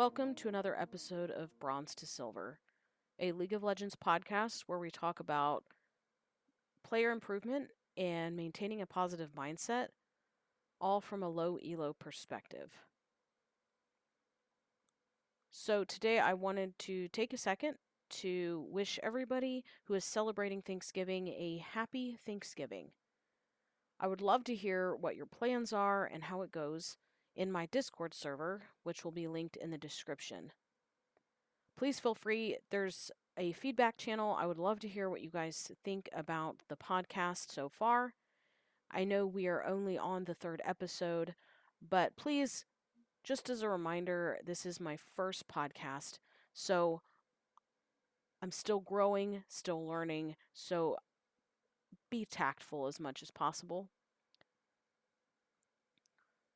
Welcome 0.00 0.34
to 0.36 0.48
another 0.48 0.74
episode 0.80 1.30
of 1.30 1.58
Bronze 1.58 1.94
to 1.96 2.06
Silver, 2.06 2.58
a 3.18 3.32
League 3.32 3.52
of 3.52 3.62
Legends 3.62 3.94
podcast 3.94 4.62
where 4.62 4.78
we 4.78 4.90
talk 4.90 5.20
about 5.20 5.62
player 6.82 7.10
improvement 7.10 7.68
and 7.98 8.34
maintaining 8.34 8.80
a 8.80 8.86
positive 8.86 9.32
mindset, 9.36 9.88
all 10.80 11.02
from 11.02 11.22
a 11.22 11.28
low 11.28 11.58
elo 11.58 11.92
perspective. 11.92 12.72
So, 15.50 15.84
today 15.84 16.18
I 16.18 16.32
wanted 16.32 16.78
to 16.78 17.08
take 17.08 17.34
a 17.34 17.36
second 17.36 17.74
to 18.20 18.64
wish 18.70 18.98
everybody 19.02 19.64
who 19.84 19.92
is 19.92 20.06
celebrating 20.06 20.62
Thanksgiving 20.62 21.28
a 21.28 21.62
happy 21.74 22.16
Thanksgiving. 22.24 22.92
I 24.00 24.06
would 24.06 24.22
love 24.22 24.44
to 24.44 24.54
hear 24.54 24.96
what 24.96 25.16
your 25.16 25.26
plans 25.26 25.74
are 25.74 26.06
and 26.06 26.22
how 26.22 26.40
it 26.40 26.50
goes 26.50 26.96
in 27.34 27.50
my 27.50 27.66
Discord 27.66 28.14
server, 28.14 28.62
which 28.82 29.04
will 29.04 29.12
be 29.12 29.28
linked 29.28 29.56
in 29.56 29.70
the 29.70 29.78
description. 29.78 30.52
Please 31.76 31.98
feel 31.98 32.14
free, 32.14 32.58
there's 32.70 33.10
a 33.36 33.52
feedback 33.52 33.96
channel. 33.96 34.36
I 34.38 34.46
would 34.46 34.58
love 34.58 34.80
to 34.80 34.88
hear 34.88 35.08
what 35.08 35.22
you 35.22 35.30
guys 35.30 35.70
think 35.82 36.08
about 36.12 36.62
the 36.68 36.76
podcast 36.76 37.50
so 37.50 37.68
far. 37.68 38.12
I 38.90 39.04
know 39.04 39.26
we 39.26 39.46
are 39.46 39.64
only 39.64 39.96
on 39.96 40.24
the 40.24 40.34
third 40.34 40.60
episode, 40.64 41.34
but 41.80 42.16
please, 42.16 42.66
just 43.22 43.48
as 43.48 43.62
a 43.62 43.68
reminder, 43.68 44.38
this 44.44 44.66
is 44.66 44.80
my 44.80 44.96
first 45.16 45.48
podcast, 45.48 46.18
so 46.52 47.00
I'm 48.42 48.52
still 48.52 48.80
growing, 48.80 49.44
still 49.48 49.86
learning, 49.86 50.36
so 50.52 50.96
be 52.10 52.24
tactful 52.24 52.86
as 52.86 52.98
much 52.98 53.22
as 53.22 53.30
possible. 53.30 53.88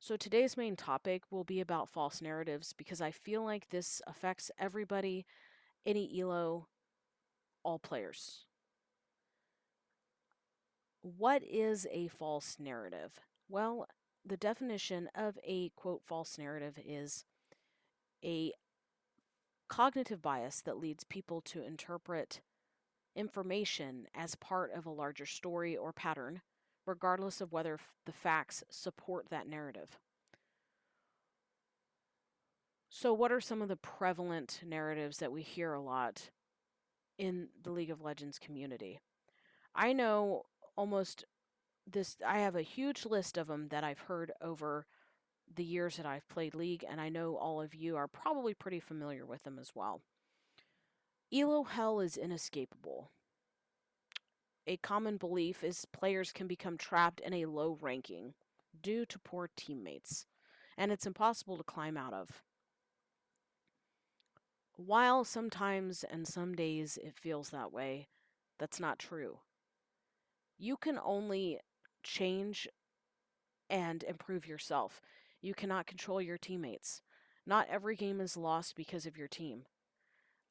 So, 0.05 0.15
today's 0.15 0.55
main 0.55 0.75
topic 0.75 1.23
will 1.31 1.43
be 1.43 1.59
about 1.59 1.89
false 1.89 2.21
narratives 2.21 2.73
because 2.73 3.01
I 3.01 3.09
feel 3.09 3.43
like 3.43 3.69
this 3.69 4.03
affects 4.05 4.51
everybody, 4.59 5.25
any 5.83 6.21
ELO, 6.21 6.67
all 7.63 7.79
players. 7.79 8.45
What 11.01 11.41
is 11.41 11.87
a 11.91 12.07
false 12.09 12.57
narrative? 12.59 13.19
Well, 13.49 13.87
the 14.23 14.37
definition 14.37 15.09
of 15.15 15.39
a 15.43 15.69
quote 15.69 16.03
false 16.05 16.37
narrative 16.37 16.77
is 16.85 17.25
a 18.23 18.53
cognitive 19.69 20.21
bias 20.21 20.61
that 20.61 20.77
leads 20.77 21.03
people 21.03 21.41
to 21.41 21.63
interpret 21.63 22.41
information 23.15 24.05
as 24.13 24.35
part 24.35 24.71
of 24.71 24.85
a 24.85 24.91
larger 24.91 25.25
story 25.25 25.75
or 25.75 25.91
pattern, 25.91 26.41
regardless 26.85 27.41
of 27.41 27.51
whether 27.51 27.79
the 28.05 28.11
facts 28.11 28.63
support 28.69 29.29
that 29.29 29.47
narrative. 29.47 29.97
So, 32.89 33.13
what 33.13 33.31
are 33.31 33.41
some 33.41 33.61
of 33.61 33.67
the 33.67 33.75
prevalent 33.75 34.61
narratives 34.65 35.17
that 35.17 35.31
we 35.31 35.41
hear 35.41 35.73
a 35.73 35.81
lot 35.81 36.29
in 37.17 37.49
the 37.61 37.71
League 37.71 37.89
of 37.89 38.01
Legends 38.01 38.39
community? 38.39 38.99
I 39.75 39.91
know 39.91 40.43
almost 40.77 41.25
this, 41.85 42.17
I 42.25 42.39
have 42.39 42.55
a 42.55 42.61
huge 42.61 43.05
list 43.05 43.37
of 43.37 43.47
them 43.47 43.67
that 43.67 43.83
I've 43.83 43.99
heard 43.99 44.31
over 44.41 44.85
the 45.53 45.63
years 45.63 45.97
that 45.97 46.05
I've 46.05 46.27
played 46.29 46.55
League, 46.55 46.85
and 46.89 46.99
I 46.99 47.09
know 47.09 47.35
all 47.35 47.61
of 47.61 47.75
you 47.75 47.95
are 47.97 48.07
probably 48.07 48.53
pretty 48.53 48.79
familiar 48.79 49.25
with 49.25 49.43
them 49.43 49.59
as 49.59 49.71
well. 49.75 50.01
Elo 51.33 51.63
hell 51.63 51.99
is 51.99 52.17
inescapable. 52.17 53.11
A 54.67 54.77
common 54.77 55.17
belief 55.17 55.63
is 55.63 55.85
players 55.85 56.31
can 56.31 56.47
become 56.47 56.77
trapped 56.77 57.19
in 57.19 57.33
a 57.33 57.45
low 57.45 57.77
ranking 57.79 58.33
due 58.81 59.05
to 59.05 59.19
poor 59.19 59.49
teammates, 59.55 60.25
and 60.77 60.91
it's 60.91 61.05
impossible 61.05 61.57
to 61.57 61.63
climb 61.63 61.97
out 61.97 62.13
of. 62.13 62.41
While 64.75 65.23
sometimes 65.23 66.03
and 66.03 66.27
some 66.27 66.55
days 66.55 66.97
it 67.01 67.13
feels 67.15 67.49
that 67.49 67.71
way, 67.71 68.07
that's 68.57 68.79
not 68.79 68.99
true. 68.99 69.39
You 70.57 70.77
can 70.77 70.99
only 71.03 71.59
change 72.03 72.67
and 73.69 74.03
improve 74.03 74.47
yourself. 74.47 75.01
You 75.41 75.53
cannot 75.53 75.87
control 75.87 76.21
your 76.21 76.37
teammates. 76.37 77.01
Not 77.45 77.67
every 77.69 77.95
game 77.95 78.19
is 78.19 78.35
lost 78.35 78.75
because 78.75 79.05
of 79.05 79.17
your 79.17 79.27
team. 79.27 79.65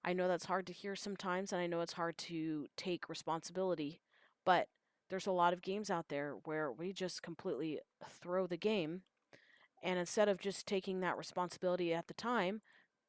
I 0.05 0.13
know 0.13 0.29
that's 0.29 0.45
hard 0.45 0.67
to 0.67 0.73
hear 0.73 0.95
sometimes, 0.95 1.53
and 1.53 1.63
I 1.63 1.67
know 1.67 1.81
it's 1.81 1.95
hard 1.95 2.19
to 2.19 2.67
take 2.77 3.09
responsibility, 3.09 4.01
but 4.45 4.69
there's 5.09 5.27
a 5.27 5.33
lot 5.33 5.53
of 5.53 5.63
games 5.63 5.91
out 5.91 6.09
there 6.09 6.35
where 6.45 6.71
we 6.71 6.93
just 6.93 7.23
completely 7.23 7.81
throw 8.11 8.47
the 8.47 8.57
game, 8.57 9.03
and 9.83 9.99
instead 9.99 10.29
of 10.29 10.41
just 10.41 10.67
taking 10.67 11.01
that 11.01 11.17
responsibility 11.17 11.95
at 11.95 12.09
the 12.09 12.15
time, 12.15 12.63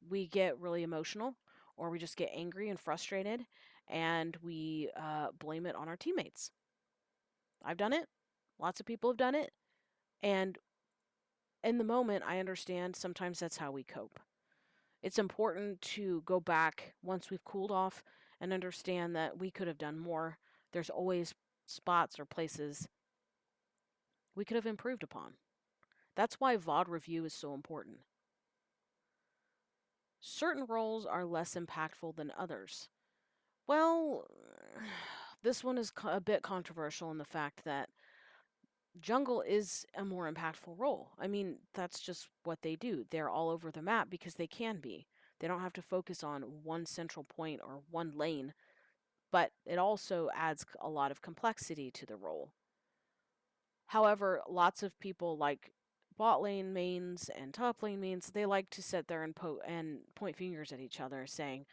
we 0.08 0.26
get 0.26 0.58
really 0.58 0.82
emotional 0.82 1.36
or 1.76 1.90
we 1.90 1.98
just 1.98 2.16
get 2.16 2.30
angry 2.34 2.68
and 2.68 2.78
frustrated 2.78 3.46
and 3.88 4.36
we 4.42 4.90
uh, 4.96 5.28
blame 5.38 5.66
it 5.66 5.74
on 5.76 5.88
our 5.88 5.96
teammates. 5.96 6.50
I've 7.64 7.76
done 7.76 7.92
it. 7.92 8.06
Lots 8.58 8.80
of 8.80 8.86
people 8.86 9.10
have 9.10 9.16
done 9.16 9.34
it. 9.34 9.52
And 10.22 10.58
in 11.62 11.78
the 11.78 11.84
moment, 11.84 12.24
I 12.26 12.38
understand 12.38 12.96
sometimes 12.96 13.40
that's 13.40 13.58
how 13.58 13.70
we 13.70 13.82
cope. 13.82 14.20
It's 15.02 15.18
important 15.18 15.80
to 15.82 16.22
go 16.24 16.40
back 16.40 16.94
once 17.02 17.30
we've 17.30 17.44
cooled 17.44 17.70
off 17.70 18.02
and 18.40 18.52
understand 18.52 19.14
that 19.16 19.38
we 19.38 19.50
could 19.50 19.68
have 19.68 19.78
done 19.78 19.98
more. 19.98 20.38
There's 20.72 20.90
always 20.90 21.34
spots 21.66 22.18
or 22.18 22.24
places 22.24 22.88
we 24.34 24.44
could 24.44 24.56
have 24.56 24.66
improved 24.66 25.02
upon. 25.02 25.34
That's 26.14 26.40
why 26.40 26.56
VOD 26.56 26.88
review 26.88 27.24
is 27.24 27.34
so 27.34 27.54
important. 27.54 27.98
Certain 30.20 30.64
roles 30.66 31.06
are 31.06 31.24
less 31.24 31.54
impactful 31.54 32.16
than 32.16 32.32
others. 32.36 32.88
Well, 33.66 34.26
this 35.42 35.62
one 35.62 35.78
is 35.78 35.92
a 36.04 36.20
bit 36.20 36.42
controversial 36.42 37.10
in 37.10 37.18
the 37.18 37.24
fact 37.24 37.64
that 37.64 37.90
jungle 39.00 39.42
is 39.42 39.86
a 39.94 40.04
more 40.04 40.30
impactful 40.30 40.78
role. 40.78 41.10
I 41.18 41.26
mean, 41.26 41.56
that's 41.74 42.00
just 42.00 42.28
what 42.44 42.62
they 42.62 42.76
do. 42.76 43.04
They're 43.10 43.30
all 43.30 43.50
over 43.50 43.70
the 43.70 43.82
map 43.82 44.08
because 44.10 44.34
they 44.34 44.46
can 44.46 44.78
be. 44.78 45.06
They 45.40 45.48
don't 45.48 45.60
have 45.60 45.74
to 45.74 45.82
focus 45.82 46.24
on 46.24 46.42
one 46.62 46.86
central 46.86 47.24
point 47.24 47.60
or 47.62 47.80
one 47.90 48.12
lane, 48.16 48.54
but 49.30 49.50
it 49.66 49.78
also 49.78 50.30
adds 50.34 50.64
a 50.80 50.88
lot 50.88 51.10
of 51.10 51.20
complexity 51.20 51.90
to 51.90 52.06
the 52.06 52.16
role. 52.16 52.52
However, 53.88 54.40
lots 54.48 54.82
of 54.82 54.98
people 54.98 55.36
like 55.36 55.72
bot 56.16 56.40
lane 56.40 56.72
mains 56.72 57.28
and 57.28 57.52
top 57.52 57.82
lane 57.82 58.00
mains, 58.00 58.30
they 58.32 58.46
like 58.46 58.70
to 58.70 58.82
sit 58.82 59.08
there 59.08 59.22
and 59.22 59.36
po- 59.36 59.60
and 59.66 60.00
point 60.14 60.36
fingers 60.36 60.72
at 60.72 60.80
each 60.80 61.00
other 61.00 61.26
saying, 61.26 61.66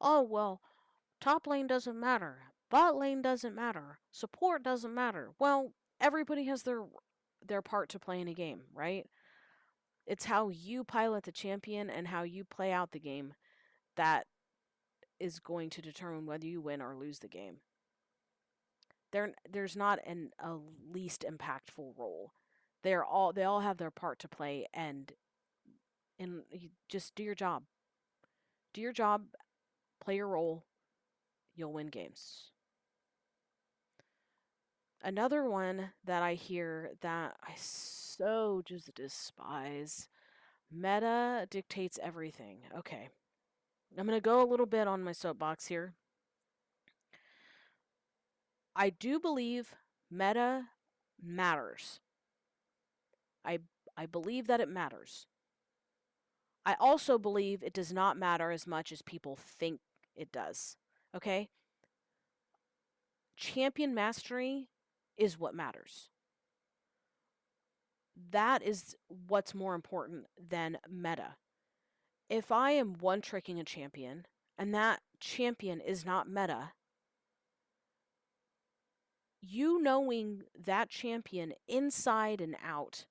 "Oh, 0.00 0.22
well, 0.22 0.60
top 1.20 1.46
lane 1.46 1.66
doesn't 1.66 1.98
matter. 1.98 2.52
Bot 2.70 2.96
lane 2.96 3.20
doesn't 3.22 3.54
matter. 3.54 4.00
Support 4.10 4.62
doesn't 4.62 4.94
matter." 4.94 5.32
Well, 5.38 5.74
everybody 6.00 6.44
has 6.44 6.62
their 6.62 6.82
their 7.46 7.62
part 7.62 7.88
to 7.90 7.98
play 7.98 8.20
in 8.20 8.28
a 8.28 8.34
game, 8.34 8.62
right? 8.74 9.06
It's 10.06 10.24
how 10.26 10.48
you 10.48 10.84
pilot 10.84 11.24
the 11.24 11.32
champion 11.32 11.88
and 11.88 12.08
how 12.08 12.22
you 12.22 12.44
play 12.44 12.72
out 12.72 12.92
the 12.92 13.00
game 13.00 13.34
that 13.96 14.26
is 15.18 15.38
going 15.38 15.70
to 15.70 15.82
determine 15.82 16.26
whether 16.26 16.46
you 16.46 16.60
win 16.60 16.82
or 16.82 16.96
lose 16.96 17.18
the 17.18 17.28
game. 17.28 17.58
There, 19.12 19.32
there's 19.48 19.76
not 19.76 19.98
an 20.06 20.30
a 20.38 20.56
least 20.90 21.24
impactful 21.28 21.98
role. 21.98 22.32
They're 22.82 23.04
all 23.04 23.32
they 23.32 23.44
all 23.44 23.60
have 23.60 23.76
their 23.76 23.90
part 23.90 24.18
to 24.20 24.28
play, 24.28 24.66
and 24.72 25.12
and 26.18 26.42
just 26.88 27.14
do 27.14 27.22
your 27.22 27.34
job. 27.34 27.64
Do 28.72 28.80
your 28.80 28.92
job, 28.92 29.22
play 30.02 30.16
your 30.16 30.28
role. 30.28 30.64
You'll 31.54 31.72
win 31.72 31.88
games. 31.88 32.52
Another 35.02 35.44
one 35.44 35.90
that 36.04 36.22
I 36.22 36.34
hear 36.34 36.90
that 37.00 37.36
I 37.42 37.52
so 37.56 38.62
just 38.64 38.94
despise 38.94 40.08
meta 40.70 41.46
dictates 41.50 41.98
everything. 42.02 42.58
Okay. 42.76 43.08
I'm 43.98 44.06
going 44.06 44.16
to 44.16 44.20
go 44.20 44.42
a 44.42 44.46
little 44.46 44.66
bit 44.66 44.86
on 44.86 45.02
my 45.02 45.12
soapbox 45.12 45.66
here. 45.66 45.94
I 48.76 48.90
do 48.90 49.18
believe 49.18 49.74
meta 50.10 50.66
matters. 51.20 52.00
I 53.44 53.60
I 53.96 54.06
believe 54.06 54.46
that 54.46 54.60
it 54.60 54.68
matters. 54.68 55.26
I 56.64 56.76
also 56.78 57.18
believe 57.18 57.62
it 57.62 57.72
does 57.72 57.92
not 57.92 58.16
matter 58.16 58.50
as 58.50 58.66
much 58.66 58.92
as 58.92 59.02
people 59.02 59.36
think 59.36 59.80
it 60.14 60.30
does. 60.30 60.76
Okay? 61.14 61.48
Champion 63.36 63.94
mastery 63.94 64.68
is 65.20 65.38
what 65.38 65.54
matters. 65.54 66.08
That 68.30 68.62
is 68.62 68.96
what's 69.28 69.54
more 69.54 69.74
important 69.74 70.24
than 70.48 70.78
meta. 70.90 71.36
If 72.28 72.50
I 72.50 72.72
am 72.72 72.94
one 72.94 73.20
tricking 73.20 73.60
a 73.60 73.64
champion 73.64 74.26
and 74.58 74.74
that 74.74 75.00
champion 75.20 75.80
is 75.80 76.06
not 76.06 76.28
meta, 76.28 76.72
you 79.42 79.80
knowing 79.80 80.42
that 80.58 80.88
champion 80.88 81.52
inside 81.68 82.40
and 82.40 82.56
out 82.64 83.04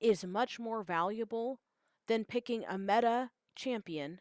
is 0.00 0.24
much 0.24 0.60
more 0.60 0.82
valuable 0.82 1.58
than 2.06 2.24
picking 2.24 2.64
a 2.68 2.78
meta 2.78 3.30
champion 3.56 4.20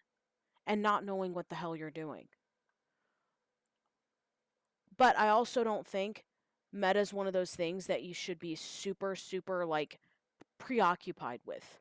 and 0.65 0.81
not 0.81 1.05
knowing 1.05 1.33
what 1.33 1.49
the 1.49 1.55
hell 1.55 1.75
you're 1.75 1.91
doing. 1.91 2.27
But 4.95 5.17
I 5.17 5.29
also 5.29 5.63
don't 5.63 5.87
think 5.87 6.23
meta 6.73 6.99
is 6.99 7.13
one 7.13 7.27
of 7.27 7.33
those 7.33 7.51
things 7.51 7.85
that 7.85 8.03
you 8.03 8.13
should 8.13 8.39
be 8.39 8.55
super, 8.55 9.15
super 9.15 9.65
like 9.65 9.99
preoccupied 10.57 11.39
with. 11.45 11.79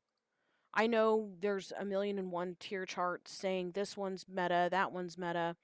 I 0.75 0.87
know 0.87 1.31
there's 1.41 1.73
a 1.79 1.85
million 1.85 2.19
and 2.19 2.31
one 2.31 2.57
tier 2.61 2.87
charts 2.87 3.33
saying 3.33 3.73
this 3.73 3.97
one's 3.97 4.27
meta, 4.29 4.69
that 4.71 4.93
one's 4.93 5.19
meta. 5.19 5.57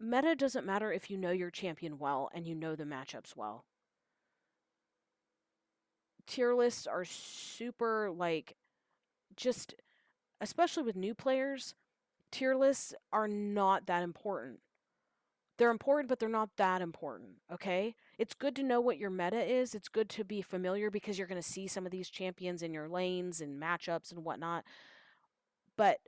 Meta 0.00 0.34
doesn't 0.34 0.66
matter 0.66 0.92
if 0.92 1.10
you 1.10 1.16
know 1.16 1.30
your 1.30 1.50
champion 1.50 1.98
well 1.98 2.30
and 2.34 2.46
you 2.46 2.54
know 2.54 2.74
the 2.74 2.84
matchups 2.84 3.36
well. 3.36 3.64
Tier 6.26 6.54
lists 6.54 6.86
are 6.86 7.04
super 7.04 8.10
like 8.10 8.56
just 9.36 9.74
especially 10.40 10.82
with 10.82 10.96
new 10.96 11.14
players, 11.14 11.74
tier 12.30 12.54
lists 12.54 12.94
are 13.12 13.28
not 13.28 13.86
that 13.86 14.02
important. 14.02 14.60
They're 15.58 15.70
important, 15.70 16.08
but 16.08 16.18
they're 16.18 16.28
not 16.28 16.50
that 16.56 16.82
important, 16.82 17.36
okay? 17.50 17.96
It's 18.18 18.34
good 18.34 18.54
to 18.56 18.62
know 18.62 18.80
what 18.80 18.98
your 18.98 19.10
meta 19.10 19.42
is. 19.42 19.74
It's 19.74 19.88
good 19.88 20.10
to 20.10 20.24
be 20.24 20.42
familiar 20.42 20.90
because 20.90 21.16
you're 21.16 21.26
going 21.26 21.40
to 21.40 21.48
see 21.48 21.66
some 21.66 21.86
of 21.86 21.92
these 21.92 22.10
champions 22.10 22.62
in 22.62 22.74
your 22.74 22.88
lanes 22.88 23.40
and 23.40 23.60
matchups 23.60 24.12
and 24.12 24.22
whatnot. 24.24 24.64
But 25.76 26.00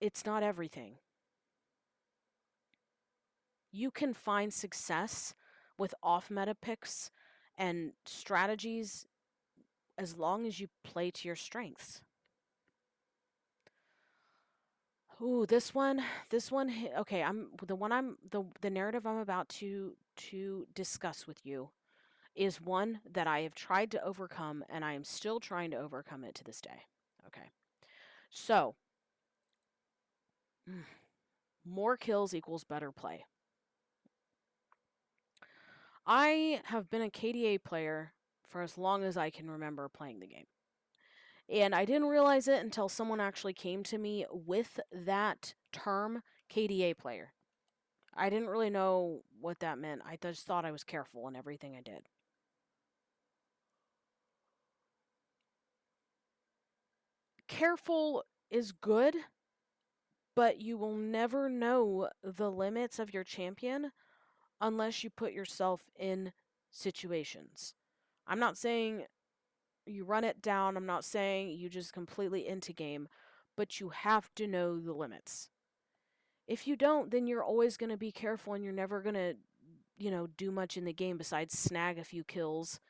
it's 0.00 0.24
not 0.24 0.42
everything. 0.42 0.94
You 3.70 3.90
can 3.90 4.14
find 4.14 4.52
success 4.52 5.34
with 5.78 5.94
off 6.02 6.30
meta 6.30 6.54
picks 6.54 7.10
and 7.58 7.92
strategies 8.06 9.06
as 9.98 10.16
long 10.16 10.46
as 10.46 10.60
you 10.60 10.68
play 10.82 11.10
to 11.10 11.28
your 11.28 11.36
strengths. 11.36 12.00
Ooh, 15.20 15.46
this 15.46 15.74
one, 15.74 16.02
this 16.30 16.50
one. 16.50 16.72
Okay, 16.98 17.22
I'm 17.22 17.48
the 17.66 17.74
one. 17.74 17.90
I'm 17.90 18.18
the 18.30 18.44
the 18.60 18.70
narrative 18.70 19.06
I'm 19.06 19.18
about 19.18 19.48
to 19.60 19.96
to 20.30 20.66
discuss 20.74 21.26
with 21.26 21.44
you 21.44 21.70
is 22.36 22.60
one 22.60 23.00
that 23.10 23.26
I 23.26 23.40
have 23.40 23.54
tried 23.54 23.90
to 23.92 24.04
overcome, 24.04 24.64
and 24.68 24.84
I 24.84 24.92
am 24.92 25.02
still 25.04 25.40
trying 25.40 25.72
to 25.72 25.76
overcome 25.76 26.22
it 26.24 26.34
to 26.36 26.44
this 26.44 26.60
day. 26.60 26.82
Okay, 27.26 27.50
so 28.30 28.76
mm, 30.68 30.84
more 31.64 31.96
kills 31.96 32.32
equals 32.32 32.62
better 32.64 32.92
play. 32.92 33.24
I 36.06 36.60
have 36.64 36.90
been 36.90 37.02
a 37.02 37.10
KDA 37.10 37.58
player 37.58 38.12
for 38.46 38.62
as 38.62 38.78
long 38.78 39.04
as 39.04 39.16
I 39.16 39.30
can 39.30 39.50
remember 39.50 39.88
playing 39.88 40.20
the 40.20 40.26
game. 40.26 40.46
And 41.50 41.74
I 41.74 41.84
didn't 41.84 42.08
realize 42.08 42.46
it 42.46 42.62
until 42.62 42.88
someone 42.88 43.20
actually 43.20 43.54
came 43.54 43.82
to 43.84 43.98
me 43.98 44.26
with 44.30 44.80
that 44.92 45.54
term, 45.72 46.22
KDA 46.52 46.96
player. 46.98 47.32
I 48.14 48.28
didn't 48.28 48.48
really 48.48 48.70
know 48.70 49.22
what 49.40 49.60
that 49.60 49.78
meant. 49.78 50.02
I 50.04 50.18
just 50.20 50.44
thought 50.44 50.64
I 50.64 50.72
was 50.72 50.84
careful 50.84 51.26
in 51.28 51.36
everything 51.36 51.74
I 51.76 51.80
did. 51.80 52.08
Careful 57.46 58.24
is 58.50 58.72
good, 58.72 59.14
but 60.34 60.60
you 60.60 60.76
will 60.76 60.94
never 60.94 61.48
know 61.48 62.10
the 62.22 62.50
limits 62.50 62.98
of 62.98 63.14
your 63.14 63.24
champion 63.24 63.92
unless 64.60 65.02
you 65.02 65.10
put 65.10 65.32
yourself 65.32 65.82
in 65.98 66.32
situations. 66.70 67.74
I'm 68.26 68.38
not 68.38 68.58
saying 68.58 69.04
you 69.88 70.04
run 70.04 70.24
it 70.24 70.42
down. 70.42 70.76
I'm 70.76 70.86
not 70.86 71.04
saying 71.04 71.50
you 71.50 71.68
just 71.68 71.92
completely 71.92 72.46
into 72.46 72.72
game, 72.72 73.08
but 73.56 73.80
you 73.80 73.90
have 73.90 74.34
to 74.36 74.46
know 74.46 74.78
the 74.78 74.92
limits. 74.92 75.50
If 76.46 76.66
you 76.66 76.76
don't, 76.76 77.10
then 77.10 77.26
you're 77.26 77.44
always 77.44 77.76
going 77.76 77.90
to 77.90 77.96
be 77.96 78.12
careful 78.12 78.54
and 78.54 78.64
you're 78.64 78.72
never 78.72 79.02
going 79.02 79.14
to, 79.14 79.34
you 79.98 80.10
know, 80.10 80.26
do 80.26 80.50
much 80.50 80.76
in 80.76 80.84
the 80.84 80.92
game 80.92 81.18
besides 81.18 81.58
snag 81.58 81.98
a 81.98 82.04
few 82.04 82.24
kills. 82.24 82.80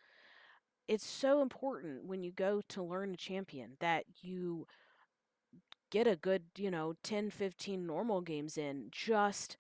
It's 0.87 1.07
so 1.07 1.43
important 1.43 2.05
when 2.05 2.23
you 2.23 2.31
go 2.31 2.63
to 2.69 2.83
learn 2.83 3.13
a 3.13 3.17
champion 3.17 3.73
that 3.81 4.05
you 4.23 4.67
get 5.91 6.07
a 6.07 6.17
good, 6.17 6.45
you 6.57 6.71
know, 6.71 6.95
10, 7.03 7.31
15 7.31 7.87
normal 7.87 8.21
games 8.21 8.57
in 8.57 8.89
just 8.91 9.57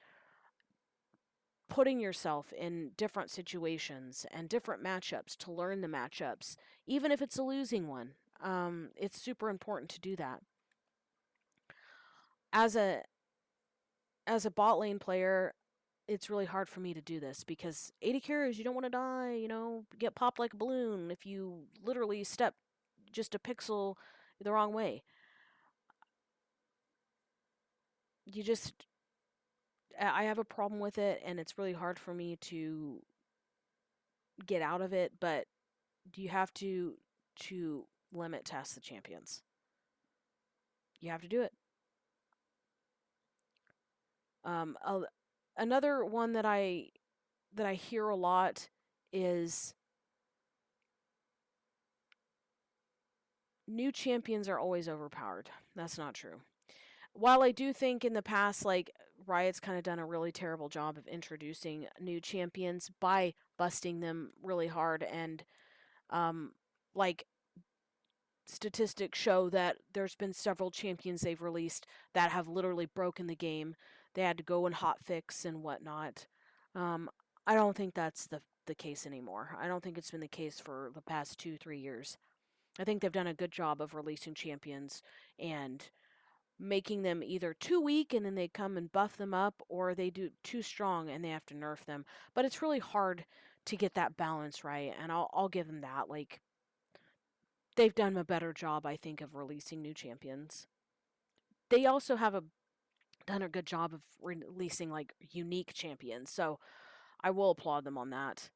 putting 1.68 2.00
yourself 2.00 2.52
in 2.52 2.90
different 2.96 3.30
situations 3.30 4.26
and 4.32 4.48
different 4.48 4.82
matchups 4.82 5.36
to 5.36 5.52
learn 5.52 5.80
the 5.80 5.88
matchups, 5.88 6.56
even 6.86 7.12
if 7.12 7.20
it's 7.20 7.38
a 7.38 7.42
losing 7.42 7.88
one. 7.88 8.12
Um, 8.42 8.90
it's 8.96 9.20
super 9.20 9.50
important 9.50 9.90
to 9.90 10.00
do 10.00 10.16
that. 10.16 10.40
As 12.52 12.76
a 12.76 13.02
as 14.26 14.44
a 14.44 14.50
bot 14.50 14.78
lane 14.78 14.98
player, 14.98 15.54
it's 16.06 16.30
really 16.30 16.44
hard 16.46 16.68
for 16.68 16.80
me 16.80 16.94
to 16.94 17.00
do 17.00 17.20
this 17.20 17.44
because 17.44 17.92
ADCs, 18.02 18.56
you 18.56 18.64
don't 18.64 18.74
want 18.74 18.86
to 18.86 18.90
die, 18.90 19.34
you 19.34 19.48
know, 19.48 19.84
get 19.98 20.14
popped 20.14 20.38
like 20.38 20.54
a 20.54 20.56
balloon 20.56 21.10
if 21.10 21.26
you 21.26 21.64
literally 21.84 22.24
step 22.24 22.54
just 23.12 23.34
a 23.34 23.38
pixel 23.38 23.94
the 24.40 24.52
wrong 24.52 24.72
way. 24.72 25.02
You 28.26 28.42
just 28.42 28.86
I 30.00 30.24
have 30.24 30.38
a 30.38 30.44
problem 30.44 30.80
with 30.80 30.98
it, 30.98 31.22
and 31.24 31.40
it's 31.40 31.58
really 31.58 31.72
hard 31.72 31.98
for 31.98 32.14
me 32.14 32.36
to 32.36 33.02
get 34.46 34.62
out 34.62 34.80
of 34.80 34.92
it. 34.92 35.12
But 35.20 35.46
do 36.12 36.22
you 36.22 36.28
have 36.28 36.52
to 36.54 36.94
to 37.40 37.86
limit 38.12 38.44
test 38.44 38.74
the 38.74 38.80
champions. 38.80 39.42
You 41.00 41.10
have 41.10 41.22
to 41.22 41.28
do 41.28 41.42
it. 41.42 41.52
Um, 44.44 44.76
another 45.56 46.04
one 46.04 46.32
that 46.32 46.46
I 46.46 46.88
that 47.54 47.66
I 47.66 47.74
hear 47.74 48.08
a 48.08 48.16
lot 48.16 48.68
is 49.12 49.74
new 53.66 53.92
champions 53.92 54.48
are 54.48 54.58
always 54.58 54.88
overpowered. 54.88 55.50
That's 55.74 55.98
not 55.98 56.14
true. 56.14 56.40
While 57.12 57.42
I 57.42 57.52
do 57.52 57.72
think 57.72 58.04
in 58.04 58.14
the 58.14 58.22
past, 58.22 58.64
like 58.64 58.90
Riot's 59.26 59.60
kind 59.60 59.76
of 59.76 59.84
done 59.84 59.98
a 59.98 60.06
really 60.06 60.32
terrible 60.32 60.68
job 60.68 60.96
of 60.96 61.06
introducing 61.06 61.86
new 62.00 62.20
champions 62.20 62.90
by 63.00 63.34
busting 63.56 64.00
them 64.00 64.30
really 64.42 64.68
hard 64.68 65.02
and 65.02 65.44
um 66.10 66.52
like 66.94 67.26
statistics 68.46 69.18
show 69.18 69.50
that 69.50 69.76
there's 69.92 70.14
been 70.14 70.32
several 70.32 70.70
champions 70.70 71.20
they've 71.20 71.42
released 71.42 71.86
that 72.14 72.30
have 72.30 72.48
literally 72.48 72.86
broken 72.86 73.26
the 73.26 73.36
game. 73.36 73.76
They 74.14 74.22
had 74.22 74.38
to 74.38 74.42
go 74.44 74.66
and 74.66 74.74
hotfix 74.74 75.44
and 75.44 75.62
whatnot. 75.62 76.26
Um, 76.74 77.10
I 77.46 77.54
don't 77.54 77.76
think 77.76 77.94
that's 77.94 78.26
the 78.26 78.40
the 78.66 78.74
case 78.74 79.06
anymore. 79.06 79.56
I 79.58 79.66
don't 79.66 79.82
think 79.82 79.96
it's 79.96 80.10
been 80.10 80.20
the 80.20 80.28
case 80.28 80.60
for 80.60 80.90
the 80.94 81.00
past 81.00 81.38
two 81.38 81.56
three 81.56 81.78
years. 81.78 82.18
I 82.78 82.84
think 82.84 83.00
they've 83.00 83.10
done 83.10 83.26
a 83.26 83.34
good 83.34 83.50
job 83.50 83.80
of 83.80 83.94
releasing 83.94 84.34
champions 84.34 85.02
and 85.38 85.84
making 86.58 87.02
them 87.02 87.22
either 87.22 87.54
too 87.54 87.80
weak 87.80 88.12
and 88.12 88.26
then 88.26 88.34
they 88.34 88.48
come 88.48 88.76
and 88.76 88.92
buff 88.92 89.16
them 89.16 89.32
up 89.32 89.62
or 89.68 89.94
they 89.94 90.10
do 90.10 90.30
too 90.42 90.62
strong 90.62 91.08
and 91.08 91.24
they 91.24 91.28
have 91.30 91.46
to 91.46 91.54
nerf 91.54 91.84
them. 91.84 92.04
But 92.34 92.44
it's 92.44 92.62
really 92.62 92.80
hard 92.80 93.24
to 93.66 93.76
get 93.76 93.94
that 93.94 94.16
balance 94.16 94.64
right 94.64 94.94
and 95.00 95.12
I'll 95.12 95.30
I'll 95.34 95.48
give 95.48 95.66
them 95.66 95.82
that 95.82 96.08
like 96.08 96.40
they've 97.76 97.94
done 97.94 98.16
a 98.16 98.24
better 98.24 98.52
job 98.52 98.86
I 98.86 98.96
think 98.96 99.20
of 99.20 99.34
releasing 99.34 99.82
new 99.82 99.94
champions. 99.94 100.66
They 101.68 101.84
also 101.84 102.16
have 102.16 102.34
a 102.34 102.44
done 103.26 103.42
a 103.42 103.48
good 103.48 103.66
job 103.66 103.92
of 103.92 104.02
releasing 104.22 104.90
like 104.90 105.12
unique 105.30 105.72
champions. 105.74 106.30
So 106.30 106.58
I 107.22 107.30
will 107.30 107.50
applaud 107.50 107.84
them 107.84 107.98
on 107.98 108.10
that. 108.10 108.50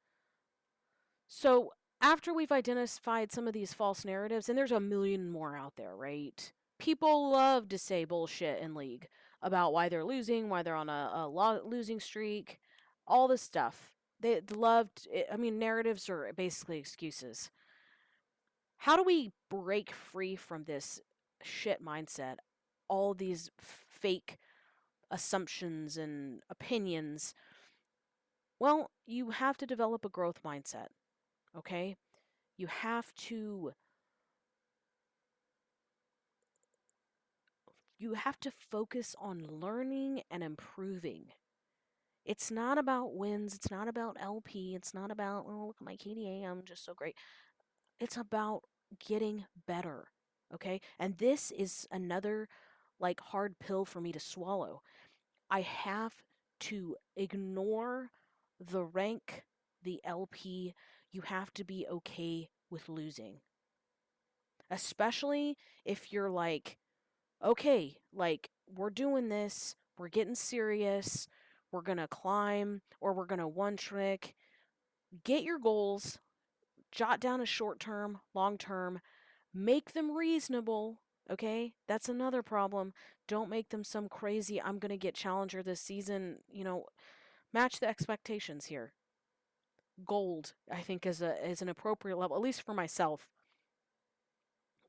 So 1.29 1.73
after 2.01 2.33
we've 2.33 2.53
identified 2.53 3.33
some 3.33 3.47
of 3.47 3.53
these 3.53 3.75
false 3.75 4.05
narratives 4.05 4.49
and 4.49 4.57
there's 4.57 4.73
a 4.73 4.81
million 4.81 5.31
more 5.31 5.57
out 5.57 5.75
there, 5.77 5.95
right? 5.95 6.53
People 6.83 7.31
love 7.31 7.69
to 7.69 7.79
say 7.79 8.05
bullshit 8.05 8.61
in 8.61 8.75
league 8.75 9.07
about 9.41 9.73
why 9.73 9.89
they're 9.89 10.05
losing, 10.05 10.49
why 10.49 10.63
they're 10.63 10.75
on 10.75 10.89
a, 10.89 11.11
a 11.15 11.61
losing 11.65 12.01
streak, 12.01 12.59
all 13.07 13.29
this 13.29 13.41
stuff. 13.41 13.93
They 14.21 14.41
loved. 14.51 15.07
Eh, 15.15 15.23
I 15.33 15.37
mean, 15.37 15.61
narratives 15.61 16.09
are 16.11 16.33
basically 16.37 16.79
excuses. 16.79 17.51
How 18.79 18.97
do 18.97 19.05
we 19.05 19.31
break 19.49 19.93
free 19.93 20.35
from 20.35 20.65
this 20.65 21.01
shit 21.41 21.85
mindset? 21.85 22.37
All 22.89 23.15
these 23.15 23.49
fake 23.61 24.39
assumptions 25.09 25.97
and 25.97 26.43
opinions. 26.51 27.33
Well, 28.59 28.91
you 29.07 29.31
have 29.31 29.57
to 29.59 29.67
develop 29.67 30.05
a 30.05 30.09
growth 30.09 30.41
mindset. 30.45 30.89
Okay? 31.57 31.97
You 32.57 32.67
have 32.67 33.15
to 33.29 33.73
you 38.03 38.15
have 38.15 38.41
to 38.41 38.51
focus 38.51 39.15
on 39.21 39.47
learning 39.49 40.23
and 40.31 40.43
improving. 40.43 41.27
It's 42.25 42.51
not 42.51 42.77
about 42.77 43.15
wins. 43.15 43.55
It's 43.55 43.71
not 43.71 43.87
about 43.89 44.17
LP. 44.21 44.75
It's 44.75 44.93
not 44.93 45.11
about, 45.11 45.47
oh, 45.49 45.67
look 45.69 45.77
at 45.81 45.85
my 45.85 45.97
KDA. 45.97 46.45
I'm 46.45 46.63
just 46.65 46.85
so 46.85 46.95
great. 46.95 47.17
It's 48.01 48.17
about 48.17 48.63
getting 49.07 49.45
better. 49.67 50.09
Okay. 50.53 50.81
And 50.99 51.17
this 51.19 51.53
is 51.53 51.87
another 51.91 52.49
like 52.99 53.21
hard 53.21 53.59
pill 53.61 53.85
for 53.85 54.01
me 54.01 54.13
to 54.13 54.21
swallow. 54.21 54.83
I 55.49 55.61
have 55.61 56.15
to 56.61 56.97
ignore 57.17 58.11
the 58.61 58.83
rank, 58.83 59.45
the 59.83 60.01
LP. 60.05 60.75
You 61.13 61.23
have 61.23 61.55
to 61.55 61.65
be 61.65 61.87
okay 61.91 62.49
with 62.71 62.89
losing. 62.89 63.41
Especially 64.71 65.57
if 65.85 66.13
you're 66.13 66.31
like, 66.31 66.79
okay, 67.43 67.97
like 68.13 68.51
we're 68.75 68.91
doing 68.91 69.29
this, 69.29 69.77
we're 69.99 70.09
getting 70.09 70.35
serious, 70.35 71.29
we're 71.71 71.83
going 71.83 71.99
to 71.99 72.09
climb 72.09 72.83
or 73.01 73.13
we're 73.13 73.27
going 73.27 73.41
to 73.41 73.49
one 73.49 73.77
trick. 73.77 74.35
Get 75.25 75.43
your 75.43 75.59
goals, 75.59 76.19
jot 76.91 77.21
down 77.21 77.41
a 77.41 77.47
short 77.47 77.81
term, 77.81 78.21
long 78.35 78.59
term, 78.59 79.01
make 79.53 79.93
them 79.93 80.17
reasonable. 80.17 81.01
Okay, 81.31 81.75
that's 81.87 82.09
another 82.09 82.43
problem. 82.43 82.93
Don't 83.29 83.51
make 83.51 83.71
them 83.71 83.85
some 83.85 84.09
crazy, 84.09 84.61
I'm 84.61 84.79
going 84.79 84.91
to 84.91 84.99
get 84.99 85.15
challenger 85.15 85.63
this 85.63 85.81
season. 85.81 86.39
You 86.51 86.65
know, 86.65 86.87
match 87.53 87.81
the 87.81 87.89
expectations 87.89 88.67
here. 88.67 88.93
Gold, 90.07 90.55
I 90.71 90.81
think, 90.81 91.07
is 91.07 91.23
a 91.23 91.49
is 91.49 91.63
an 91.63 91.69
appropriate 91.69 92.17
level, 92.17 92.37
at 92.37 92.43
least 92.43 92.63
for 92.63 92.75
myself. 92.75 93.29